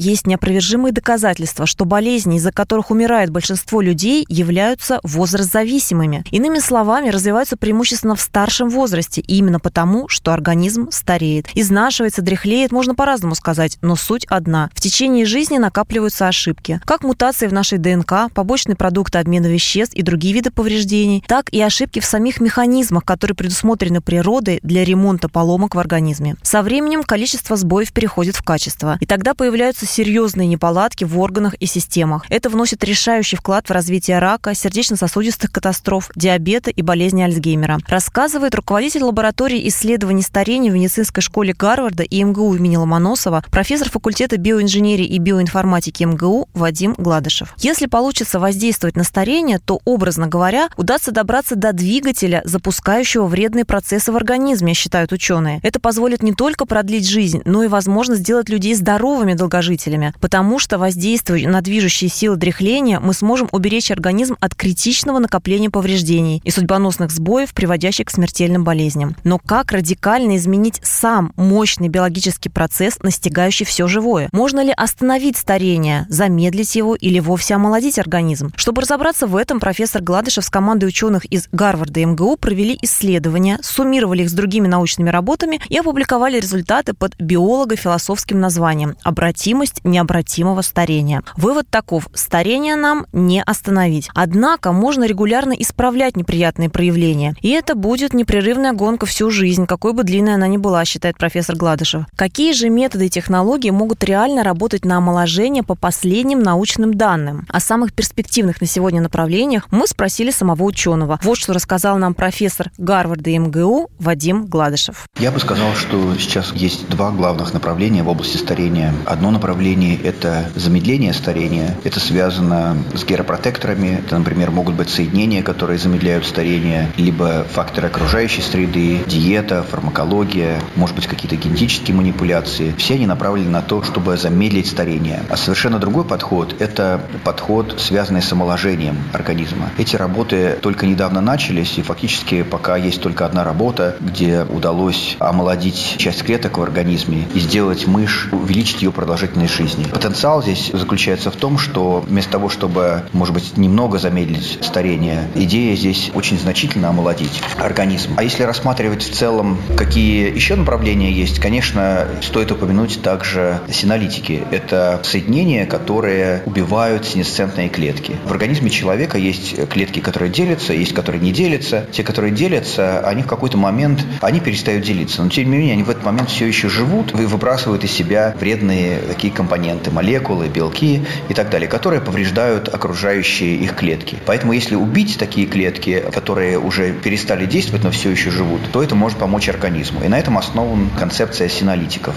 Есть 0.00 0.26
неопровержимые 0.26 0.92
доказательства, 0.92 1.66
что 1.66 1.84
болезни, 1.84 2.38
из-за 2.38 2.50
которых 2.50 2.90
умирает 2.90 3.30
большинство 3.30 3.80
людей, 3.80 4.26
являются 4.28 4.98
возрастзависимыми. 5.04 6.24
Иными 6.32 6.58
словами, 6.58 7.10
развиваются 7.10 7.56
преимущественно 7.56 8.16
в 8.16 8.20
старшем 8.20 8.70
возрасте, 8.70 9.20
именно 9.20 9.60
потому, 9.60 10.08
что 10.08 10.32
организм 10.32 10.88
стареет. 10.90 11.46
Изнашивается, 11.54 12.22
дряхлеет, 12.22 12.72
можно 12.72 12.96
по-разному 12.96 13.36
сказать, 13.36 13.78
но 13.82 13.94
суть 13.94 14.24
одна. 14.24 14.68
В 14.74 14.80
течение 14.80 15.26
жизни 15.26 15.58
накапливаются 15.58 16.26
ошибки. 16.26 16.80
Как 16.84 17.04
мутации 17.04 17.46
в 17.46 17.52
нашей 17.52 17.78
ДНК, 17.78 18.32
побочные 18.34 18.74
продукты 18.74 19.18
обмена 19.18 19.46
веществ 19.46 19.94
и 19.94 20.02
другие 20.02 20.34
виды 20.34 20.50
повреждений, 20.50 21.22
так 21.28 21.50
и 21.50 21.62
ошибки 21.62 22.00
в 22.00 22.04
самих 22.04 22.40
механизмах, 22.40 23.04
которые 23.04 23.36
предусмотрены 23.36 24.00
природой 24.00 24.58
для 24.64 24.84
ремонта 24.84 25.28
поломок 25.28 25.76
в 25.76 25.78
организме. 25.78 26.34
Со 26.42 26.62
временем 26.62 27.04
количество 27.04 27.56
сбоев 27.56 27.92
переходит 27.92 28.34
в 28.34 28.42
качество, 28.42 28.98
и 28.98 29.06
тогда 29.06 29.34
появляются 29.34 29.83
серьезные 29.86 30.48
неполадки 30.48 31.04
в 31.04 31.18
органах 31.18 31.54
и 31.54 31.66
системах. 31.66 32.24
Это 32.28 32.48
вносит 32.48 32.82
решающий 32.84 33.36
вклад 33.36 33.68
в 33.68 33.72
развитие 33.72 34.18
рака, 34.18 34.54
сердечно-сосудистых 34.54 35.50
катастроф, 35.52 36.10
диабета 36.14 36.70
и 36.70 36.82
болезни 36.82 37.22
Альцгеймера. 37.22 37.78
Рассказывает 37.86 38.54
руководитель 38.54 39.02
лаборатории 39.02 39.68
исследований 39.68 40.22
старения 40.22 40.70
в 40.70 40.74
медицинской 40.74 41.22
школе 41.22 41.52
Гарварда 41.52 42.02
и 42.02 42.22
МГУ 42.22 42.54
имени 42.54 42.76
Ломоносова, 42.76 43.44
профессор 43.50 43.90
факультета 43.90 44.36
биоинженерии 44.36 45.06
и 45.06 45.18
биоинформатики 45.18 46.04
МГУ 46.04 46.48
Вадим 46.54 46.94
Гладышев. 46.96 47.54
Если 47.58 47.86
получится 47.86 48.38
воздействовать 48.38 48.96
на 48.96 49.04
старение, 49.04 49.58
то, 49.58 49.80
образно 49.84 50.26
говоря, 50.26 50.68
удастся 50.76 51.12
добраться 51.12 51.56
до 51.56 51.72
двигателя, 51.72 52.42
запускающего 52.44 53.26
вредные 53.26 53.64
процессы 53.64 54.12
в 54.12 54.16
организме, 54.16 54.74
считают 54.74 55.12
ученые. 55.12 55.60
Это 55.62 55.80
позволит 55.80 56.22
не 56.22 56.32
только 56.32 56.64
продлить 56.66 57.08
жизнь, 57.08 57.42
но 57.44 57.62
и, 57.62 57.68
возможно, 57.68 58.14
сделать 58.14 58.48
людей 58.48 58.74
здоровыми 58.74 59.34
долгожителями 59.34 59.73
двигателями, 59.74 60.12
потому 60.20 60.58
что, 60.58 60.78
воздействуя 60.78 61.48
на 61.48 61.60
движущие 61.60 62.10
силы 62.10 62.36
дряхления, 62.36 63.00
мы 63.00 63.14
сможем 63.14 63.48
уберечь 63.52 63.90
организм 63.90 64.36
от 64.40 64.54
критичного 64.54 65.18
накопления 65.18 65.70
повреждений 65.70 66.40
и 66.44 66.50
судьбоносных 66.50 67.10
сбоев, 67.10 67.52
приводящих 67.52 68.06
к 68.06 68.10
смертельным 68.10 68.64
болезням. 68.64 69.16
Но 69.24 69.38
как 69.38 69.72
радикально 69.72 70.36
изменить 70.36 70.80
сам 70.82 71.32
мощный 71.36 71.88
биологический 71.88 72.48
процесс, 72.48 72.98
настигающий 73.02 73.66
все 73.66 73.86
живое? 73.88 74.28
Можно 74.32 74.64
ли 74.64 74.72
остановить 74.76 75.36
старение, 75.36 76.06
замедлить 76.08 76.74
его 76.76 76.94
или 76.94 77.20
вовсе 77.20 77.54
омолодить 77.54 77.98
организм? 77.98 78.52
Чтобы 78.56 78.82
разобраться 78.82 79.26
в 79.26 79.36
этом, 79.36 79.60
профессор 79.60 80.02
Гладышев 80.02 80.44
с 80.44 80.50
командой 80.50 80.86
ученых 80.86 81.24
из 81.26 81.48
Гарварда 81.52 82.00
и 82.00 82.04
МГУ 82.04 82.36
провели 82.36 82.78
исследования, 82.82 83.58
суммировали 83.62 84.22
их 84.22 84.30
с 84.30 84.32
другими 84.32 84.66
научными 84.66 85.10
работами 85.10 85.60
и 85.68 85.78
опубликовали 85.78 86.38
результаты 86.38 86.94
под 86.94 87.16
биолого-философским 87.18 88.40
названием 88.40 88.96
«Обратимость 89.02 89.63
необходимость 89.64 89.80
необратимого 89.84 90.62
старения. 90.62 91.22
Вывод 91.36 91.68
таков. 91.68 92.08
Старение 92.14 92.76
нам 92.76 93.06
не 93.12 93.42
остановить. 93.42 94.10
Однако 94.14 94.72
можно 94.72 95.04
регулярно 95.04 95.52
исправлять 95.52 96.16
неприятные 96.16 96.68
проявления. 96.68 97.34
И 97.40 97.50
это 97.50 97.74
будет 97.74 98.12
непрерывная 98.12 98.72
гонка 98.72 99.06
всю 99.06 99.30
жизнь, 99.30 99.66
какой 99.66 99.92
бы 99.92 100.04
длинной 100.04 100.34
она 100.34 100.46
ни 100.46 100.56
была, 100.56 100.84
считает 100.84 101.16
профессор 101.16 101.56
Гладышев. 101.56 102.04
Какие 102.16 102.52
же 102.52 102.68
методы 102.68 103.06
и 103.06 103.10
технологии 103.10 103.70
могут 103.70 104.04
реально 104.04 104.42
работать 104.42 104.84
на 104.84 104.98
омоложение 104.98 105.62
по 105.62 105.74
последним 105.74 106.42
научным 106.42 106.94
данным? 106.94 107.46
О 107.48 107.60
самых 107.60 107.92
перспективных 107.94 108.60
на 108.60 108.66
сегодня 108.66 109.00
направлениях 109.00 109.66
мы 109.70 109.86
спросили 109.86 110.30
самого 110.30 110.64
ученого. 110.64 111.18
Вот 111.22 111.38
что 111.38 111.52
рассказал 111.52 111.98
нам 111.98 112.14
профессор 112.14 112.70
Гарварда 112.78 113.30
и 113.30 113.38
МГУ 113.38 113.90
Вадим 113.98 114.46
Гладышев. 114.46 115.06
Я 115.18 115.30
бы 115.30 115.40
сказал, 115.40 115.74
что 115.74 116.14
сейчас 116.18 116.52
есть 116.52 116.88
два 116.88 117.10
главных 117.10 117.54
направления 117.54 118.02
в 118.02 118.08
области 118.08 118.36
старения. 118.36 118.92
Одно 119.06 119.30
направление 119.30 119.53
направлений– 119.54 120.00
это 120.04 120.50
замедление 120.56 121.12
старения. 121.12 121.76
Это 121.84 122.00
связано 122.00 122.76
с 122.92 123.04
геропротекторами. 123.04 124.00
Это, 124.04 124.18
например, 124.18 124.50
могут 124.50 124.74
быть 124.74 124.88
соединения, 124.88 125.44
которые 125.44 125.78
замедляют 125.78 126.26
старение, 126.26 126.90
либо 126.96 127.44
факторы 127.44 127.86
окружающей 127.86 128.42
среды, 128.42 128.98
диета, 129.06 129.62
фармакология, 129.62 130.60
может 130.74 130.96
быть, 130.96 131.06
какие-то 131.06 131.36
генетические 131.36 131.96
манипуляции. 131.96 132.74
Все 132.78 132.94
они 132.94 133.06
направлены 133.06 133.48
на 133.48 133.62
то, 133.62 133.84
чтобы 133.84 134.16
замедлить 134.16 134.66
старение. 134.66 135.22
А 135.28 135.36
совершенно 135.36 135.78
другой 135.78 136.04
подход– 136.04 136.56
это 136.58 137.00
подход, 137.22 137.76
связанный 137.78 138.22
с 138.22 138.32
омоложением 138.32 138.96
организма. 139.12 139.70
Эти 139.78 139.94
работы 139.94 140.58
только 140.62 140.86
недавно 140.86 141.20
начались, 141.20 141.78
и 141.78 141.82
фактически 141.82 142.42
пока 142.42 142.76
есть 142.76 143.00
только 143.00 143.24
одна 143.24 143.44
работа, 143.44 143.96
где 144.00 144.42
удалось 144.42 145.16
омолодить 145.20 145.94
часть 145.98 146.24
клеток 146.24 146.58
в 146.58 146.62
организме 146.62 147.28
и 147.34 147.38
сделать 147.38 147.86
мышь, 147.86 148.28
увеличить 148.32 148.82
ее 148.82 148.90
продолжительность 148.90 149.43
жизни. 149.52 149.84
Потенциал 149.84 150.42
здесь 150.42 150.70
заключается 150.72 151.30
в 151.30 151.36
том, 151.36 151.58
что 151.58 152.04
вместо 152.06 152.32
того, 152.32 152.48
чтобы, 152.48 153.02
может 153.12 153.34
быть, 153.34 153.56
немного 153.56 153.98
замедлить 153.98 154.58
старение, 154.62 155.28
идея 155.34 155.76
здесь 155.76 156.10
очень 156.14 156.38
значительно 156.38 156.88
омолодить 156.88 157.42
организм. 157.58 158.14
А 158.16 158.22
если 158.22 158.42
рассматривать 158.42 159.02
в 159.02 159.14
целом, 159.14 159.58
какие 159.76 160.34
еще 160.34 160.56
направления 160.56 161.12
есть, 161.12 161.38
конечно, 161.40 162.08
стоит 162.22 162.50
упомянуть 162.52 163.02
также 163.02 163.60
синолитики. 163.70 164.42
Это 164.50 165.00
соединения, 165.04 165.66
которые 165.66 166.42
убивают 166.46 167.06
синесцентные 167.06 167.68
клетки. 167.68 168.16
В 168.24 168.32
организме 168.32 168.70
человека 168.70 169.18
есть 169.18 169.68
клетки, 169.68 170.00
которые 170.00 170.30
делятся, 170.30 170.72
есть 170.72 170.94
которые 170.94 171.20
не 171.20 171.32
делятся. 171.32 171.86
Те, 171.92 172.02
которые 172.02 172.32
делятся, 172.32 173.00
они 173.00 173.22
в 173.22 173.26
какой-то 173.26 173.58
момент, 173.58 174.04
они 174.20 174.40
перестают 174.40 174.84
делиться. 174.84 175.22
Но 175.22 175.28
тем 175.28 175.50
не 175.50 175.56
менее, 175.58 175.74
они 175.74 175.82
в 175.82 175.90
этот 175.90 176.04
момент 176.04 176.30
все 176.30 176.46
еще 176.46 176.68
живут 176.68 177.12
и 177.12 177.24
выбрасывают 177.24 177.84
из 177.84 177.92
себя 177.92 178.34
вредные 178.38 178.98
такие 178.98 179.32
компоненты, 179.34 179.90
молекулы, 179.90 180.48
белки 180.48 181.04
и 181.28 181.34
так 181.34 181.50
далее, 181.50 181.68
которые 181.68 182.00
повреждают 182.00 182.68
окружающие 182.68 183.56
их 183.56 183.74
клетки. 183.74 184.16
Поэтому 184.26 184.52
если 184.52 184.74
убить 184.74 185.18
такие 185.18 185.46
клетки, 185.46 186.02
которые 186.12 186.58
уже 186.58 186.92
перестали 186.92 187.46
действовать, 187.46 187.84
но 187.84 187.90
все 187.90 188.10
еще 188.10 188.30
живут, 188.30 188.60
то 188.72 188.82
это 188.82 188.94
может 188.94 189.18
помочь 189.18 189.48
организму. 189.48 190.02
И 190.04 190.08
на 190.08 190.18
этом 190.18 190.38
основана 190.38 190.88
концепция 190.98 191.48
синалитиков. 191.48 192.14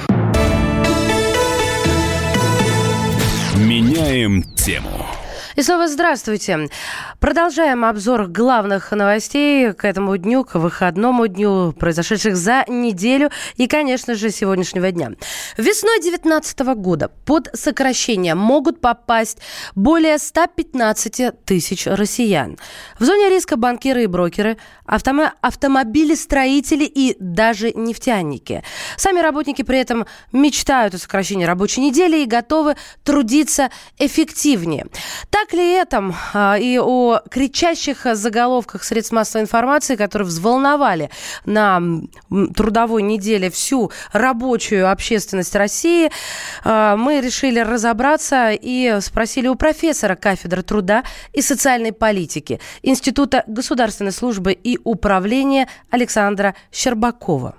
Меняем 3.56 4.44
тему. 4.56 5.17
И 5.58 5.64
снова 5.64 5.88
здравствуйте. 5.88 6.70
Продолжаем 7.20 7.84
обзор 7.84 8.28
главных 8.28 8.92
новостей 8.92 9.74
к 9.74 9.86
этому 9.86 10.16
дню, 10.16 10.44
к 10.44 10.54
выходному 10.54 11.26
дню, 11.28 11.72
произошедших 11.72 12.36
за 12.36 12.64
неделю 12.68 13.32
и, 13.56 13.66
конечно 13.66 14.14
же, 14.14 14.30
сегодняшнего 14.30 14.92
дня. 14.92 15.14
Весной 15.58 16.00
2019 16.00 16.60
года 16.76 17.10
под 17.26 17.50
сокращение 17.56 18.36
могут 18.36 18.82
попасть 18.82 19.40
более 19.74 20.20
115 20.20 21.44
тысяч 21.44 21.88
россиян. 21.88 22.60
В 23.00 23.04
зоне 23.04 23.28
риска 23.32 23.56
банкиры 23.56 24.04
и 24.04 24.06
брокеры, 24.06 24.58
автомо- 24.86 25.32
автомобилестроители 25.42 26.84
и 26.84 27.18
даже 27.20 27.72
нефтяники. 27.72 28.64
Сами 28.96 29.22
работники 29.22 29.64
при 29.64 29.80
этом 29.80 30.06
мечтают 30.32 30.94
о 30.94 31.00
сокращении 31.00 31.46
рабочей 31.46 31.82
недели 31.82 32.20
и 32.20 32.28
готовы 32.28 32.76
трудиться 33.04 33.72
эффективнее. 33.98 34.86
Так 35.32 35.47
ли 35.54 35.74
это 35.74 36.14
а, 36.34 36.58
и 36.58 36.78
о 36.80 37.20
кричащих 37.30 38.06
заголовках 38.14 38.84
средств 38.84 39.14
массовой 39.14 39.44
информации, 39.44 39.96
которые 39.96 40.28
взволновали 40.28 41.10
на 41.46 41.82
трудовой 42.56 43.02
неделе 43.02 43.50
всю 43.50 43.92
рабочую 44.12 44.92
общественность 44.92 45.56
России, 45.56 46.12
а, 46.64 46.96
мы 46.96 47.22
решили 47.22 47.60
разобраться 47.60 48.52
и 48.52 49.00
спросили 49.02 49.48
у 49.48 49.56
профессора 49.56 50.16
кафедры 50.16 50.64
труда 50.64 51.04
и 51.34 51.42
социальной 51.42 51.94
политики 51.94 52.60
Института 52.82 53.44
государственной 53.48 54.12
службы 54.12 54.54
и 54.54 54.80
управления 54.84 55.68
Александра 55.90 56.56
Щербакова. 56.72 57.56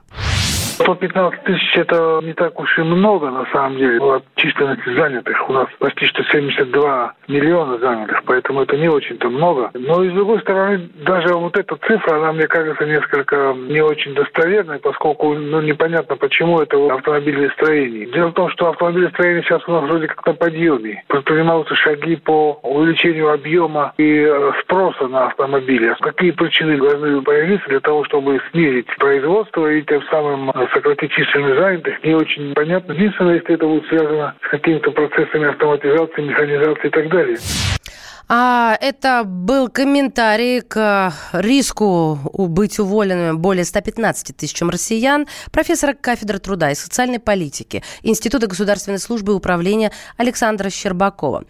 115 0.78 1.42
тысяч– 1.42 1.72
это 1.76 2.20
не 2.22 2.32
так 2.32 2.58
уж 2.60 2.78
и 2.78 2.82
много, 2.82 3.30
на 3.30 3.46
самом 3.52 3.78
деле, 3.78 3.98
от 4.00 4.24
численности 4.36 4.94
занятых. 4.94 5.48
У 5.48 5.52
нас 5.52 5.66
почти 5.78 6.06
что 6.06 6.22
72 6.24 7.14
миллиона 7.26 7.78
занятых, 7.78 8.22
поэтому 8.24 8.62
это 8.62 8.76
не 8.76 8.88
очень-то 8.88 9.28
много. 9.28 9.70
Но, 9.74 10.04
и 10.04 10.10
с 10.10 10.12
другой 10.12 10.40
стороны, 10.40 10.88
даже 11.04 11.34
вот 11.34 11.56
эта 11.56 11.76
цифра, 11.76 12.16
она, 12.16 12.32
мне 12.32 12.46
кажется, 12.46 12.86
несколько 12.86 13.54
не 13.68 13.80
очень 13.80 14.14
достоверной, 14.14 14.78
поскольку 14.78 15.34
ну, 15.34 15.60
непонятно, 15.60 16.16
почему 16.16 16.60
это 16.60 16.78
в 16.78 16.90
автомобилестроении. 16.92 18.06
Дело 18.06 18.28
в 18.28 18.34
том, 18.34 18.50
что 18.50 18.70
автомобилестроение 18.70 19.42
сейчас 19.42 19.66
у 19.66 19.72
нас 19.72 19.84
вроде 19.84 20.06
как 20.06 20.24
на 20.26 20.34
подъеме. 20.34 21.02
Предпринимаются 21.08 21.74
шаги 21.74 22.16
по 22.16 22.58
увеличению 22.62 23.32
объема 23.32 23.92
и 23.98 24.20
э, 24.20 24.52
спроса 24.62 25.08
на 25.08 25.26
автомобили. 25.26 25.94
Какие 26.00 26.30
причины 26.30 26.76
должны 26.76 27.20
появиться 27.22 27.68
для 27.68 27.80
того, 27.80 28.04
чтобы 28.04 28.40
снизить 28.52 28.86
производство 28.98 29.66
и 29.70 29.82
тем 29.82 30.02
самым 30.10 30.50
э, 30.50 30.67
сократить 30.72 31.12
численность 31.12 31.58
занятых, 31.58 32.02
не 32.04 32.14
очень 32.14 32.54
понятно. 32.54 32.92
Единственное, 32.92 33.36
если 33.36 33.54
это 33.54 33.66
будет 33.66 33.86
связано 33.88 34.34
с 34.42 34.48
какими-то 34.50 34.90
процессами 34.90 35.48
автоматизации, 35.48 36.22
механизации 36.22 36.86
и 36.86 36.90
так 36.90 37.08
далее. 37.08 37.36
А 38.30 38.76
это 38.82 39.24
был 39.24 39.68
комментарий 39.68 40.60
к 40.60 41.14
риску 41.32 42.18
быть 42.34 42.78
уволенным 42.78 43.38
более 43.38 43.64
115 43.64 44.36
тысячам 44.36 44.68
россиян 44.68 45.26
профессора 45.50 45.94
кафедры 45.94 46.38
труда 46.38 46.70
и 46.70 46.74
социальной 46.74 47.20
политики 47.20 47.82
Института 48.02 48.46
государственной 48.46 48.98
службы 48.98 49.32
и 49.32 49.34
управления 49.34 49.92
Александра 50.18 50.68
Щербакова. 50.68 51.44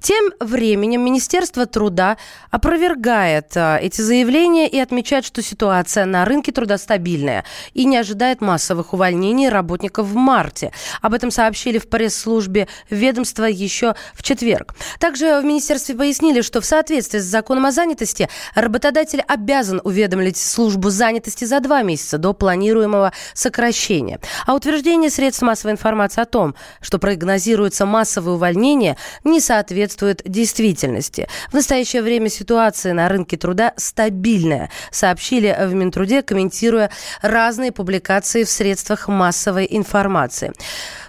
Тем 0.00 0.32
временем 0.40 1.04
Министерство 1.04 1.66
труда 1.66 2.16
опровергает 2.50 3.56
а, 3.56 3.78
эти 3.80 4.00
заявления 4.00 4.68
и 4.68 4.80
отмечает, 4.80 5.24
что 5.24 5.40
ситуация 5.40 6.04
на 6.04 6.24
рынке 6.24 6.50
труда 6.50 6.78
стабильная 6.78 7.44
и 7.74 7.84
не 7.84 7.96
ожидает 7.96 8.40
массовых 8.40 8.92
увольнений 8.92 9.48
работников 9.48 10.08
в 10.08 10.16
марте. 10.16 10.72
Об 11.00 11.14
этом 11.14 11.30
сообщили 11.30 11.78
в 11.78 11.88
пресс-службе 11.88 12.66
ведомства 12.90 13.44
еще 13.44 13.94
в 14.14 14.24
четверг. 14.24 14.74
Также 14.98 15.40
в 15.40 15.44
Министерстве 15.44 15.94
пояснили, 15.94 16.23
пояснили, 16.24 16.40
что 16.40 16.60
в 16.60 16.64
соответствии 16.64 17.18
с 17.18 17.24
законом 17.24 17.66
о 17.66 17.70
занятости 17.70 18.28
работодатель 18.54 19.22
обязан 19.28 19.80
уведомить 19.84 20.38
службу 20.38 20.88
занятости 20.88 21.44
за 21.44 21.60
два 21.60 21.82
месяца 21.82 22.16
до 22.16 22.32
планируемого 22.32 23.12
сокращения. 23.34 24.20
А 24.46 24.54
утверждение 24.54 25.10
средств 25.10 25.42
массовой 25.42 25.72
информации 25.72 26.22
о 26.22 26.24
том, 26.24 26.54
что 26.80 26.98
прогнозируется 26.98 27.84
массовое 27.84 28.34
увольнение, 28.34 28.96
не 29.22 29.40
соответствует 29.40 30.22
действительности. 30.24 31.28
В 31.50 31.54
настоящее 31.54 32.00
время 32.00 32.30
ситуация 32.30 32.94
на 32.94 33.08
рынке 33.08 33.36
труда 33.36 33.74
стабильная, 33.76 34.70
сообщили 34.90 35.54
в 35.60 35.74
Минтруде, 35.74 36.22
комментируя 36.22 36.90
разные 37.20 37.70
публикации 37.70 38.44
в 38.44 38.48
средствах 38.48 39.08
массовой 39.08 39.66
информации. 39.70 40.52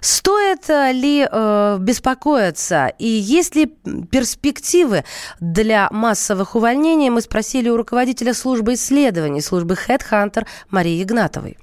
Стоит 0.01 0.67
ли 0.67 1.25
э, 1.29 1.77
беспокоиться 1.79 2.91
и 2.99 3.07
есть 3.07 3.55
ли 3.55 3.67
перспективы 4.11 5.04
для 5.39 5.87
массовых 5.91 6.55
увольнений, 6.55 7.09
мы 7.09 7.21
спросили 7.21 7.69
у 7.69 7.77
руководителя 7.77 8.33
службы 8.33 8.73
исследований, 8.73 9.41
службы 9.41 9.75
HeadHunter 9.75 10.45
Марии 10.69 11.01
Игнатовой. 11.01 11.57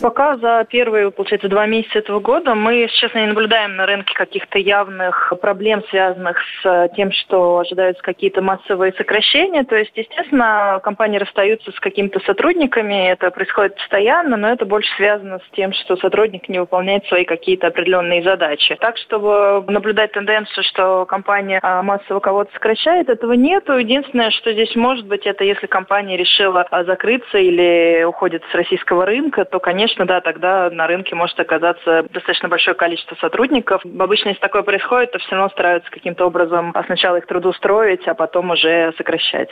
Пока 0.00 0.36
за 0.36 0.66
первые, 0.68 1.10
получается, 1.10 1.48
два 1.48 1.66
месяца 1.66 1.98
этого 2.00 2.20
года 2.20 2.54
мы 2.54 2.86
сейчас 2.90 3.14
не 3.14 3.26
наблюдаем 3.26 3.76
на 3.76 3.86
рынке 3.86 4.12
каких-то 4.14 4.58
явных 4.58 5.32
проблем, 5.40 5.82
связанных 5.88 6.36
с 6.62 6.88
тем, 6.96 7.12
что 7.12 7.58
ожидаются 7.58 8.02
какие-то 8.02 8.42
массовые 8.42 8.92
сокращения. 8.92 9.64
То 9.64 9.76
есть, 9.76 9.92
естественно, 9.94 10.80
компании 10.82 11.18
расстаются 11.18 11.70
с 11.72 11.80
какими-то 11.80 12.20
сотрудниками, 12.20 13.08
это 13.08 13.30
происходит 13.30 13.76
постоянно, 13.76 14.36
но 14.36 14.48
это 14.48 14.66
больше 14.66 14.94
связано 14.96 15.38
с 15.38 15.56
тем, 15.56 15.72
что 15.72 15.96
сотрудник 15.96 16.48
не 16.48 16.58
выполняет 16.58 17.06
свои 17.06 17.24
какие-то 17.24 17.68
определенные 17.68 18.22
задачи. 18.22 18.76
Так, 18.80 18.98
чтобы 18.98 19.64
наблюдать 19.68 20.12
тенденцию, 20.12 20.64
что 20.64 21.06
компания 21.06 21.60
а, 21.62 21.82
массово 21.82 22.20
кого-то 22.20 22.52
сокращает, 22.52 23.08
этого 23.08 23.32
нету. 23.32 23.78
Единственное, 23.78 24.30
что 24.30 24.52
здесь 24.52 24.74
может 24.76 25.06
быть, 25.06 25.26
это 25.26 25.44
если 25.44 25.66
компания 25.66 26.16
решила 26.16 26.66
а, 26.70 26.84
закрыться 26.84 27.38
или 27.38 28.04
уходит 28.04 28.42
с 28.50 28.54
российского 28.54 29.06
рынка, 29.06 29.44
то, 29.44 29.60
конечно, 29.60 29.83
конечно, 29.84 30.06
да, 30.06 30.22
тогда 30.22 30.70
на 30.70 30.86
рынке 30.86 31.14
может 31.14 31.38
оказаться 31.38 32.04
достаточно 32.10 32.48
большое 32.48 32.74
количество 32.74 33.16
сотрудников. 33.16 33.82
Обычно, 33.98 34.30
если 34.30 34.40
такое 34.40 34.62
происходит, 34.62 35.12
то 35.12 35.18
все 35.18 35.32
равно 35.32 35.50
стараются 35.50 35.90
каким-то 35.90 36.24
образом 36.24 36.74
сначала 36.86 37.16
их 37.16 37.26
трудоустроить, 37.26 38.06
а 38.08 38.14
потом 38.14 38.50
уже 38.50 38.94
сокращать. 38.96 39.50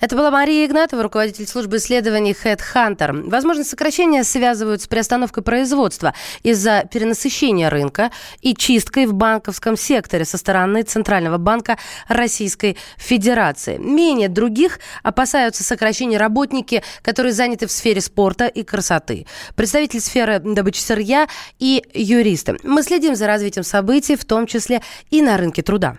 Это 0.00 0.14
была 0.14 0.30
Мария 0.30 0.64
Игнатова, 0.64 1.02
руководитель 1.02 1.46
службы 1.46 1.78
исследований 1.78 2.32
HeadHunter. 2.32 3.28
Возможно, 3.28 3.64
сокращения 3.64 4.22
связывают 4.22 4.80
с 4.80 4.86
приостановкой 4.86 5.42
производства 5.42 6.14
из-за 6.42 6.84
перенасыщения 6.90 7.68
рынка 7.68 8.10
и 8.40 8.54
чисткой 8.54 9.06
в 9.06 9.14
банковском 9.14 9.76
секторе 9.76 10.24
со 10.24 10.38
стороны 10.38 10.82
Центрального 10.82 11.38
банка 11.38 11.78
Российской 12.08 12.76
Федерации. 12.96 13.78
Менее 13.78 14.28
других 14.28 14.78
опасаются 15.02 15.64
сокращения 15.64 16.18
работники, 16.18 16.82
которые 17.02 17.32
заняты 17.32 17.66
в 17.66 17.72
сфере 17.72 18.00
спорта 18.00 18.46
и 18.46 18.62
красоты. 18.62 19.26
Представитель 19.54 20.00
сферы 20.00 20.38
добычи 20.38 20.80
сырья 20.80 21.28
и 21.58 21.84
юристы. 21.94 22.56
Мы 22.62 22.82
следим 22.82 23.14
за 23.14 23.26
развитием 23.26 23.64
событий, 23.64 24.16
в 24.16 24.24
том 24.24 24.46
числе 24.46 24.82
и 25.10 25.22
на 25.22 25.36
рынке 25.36 25.62
труда. 25.62 25.98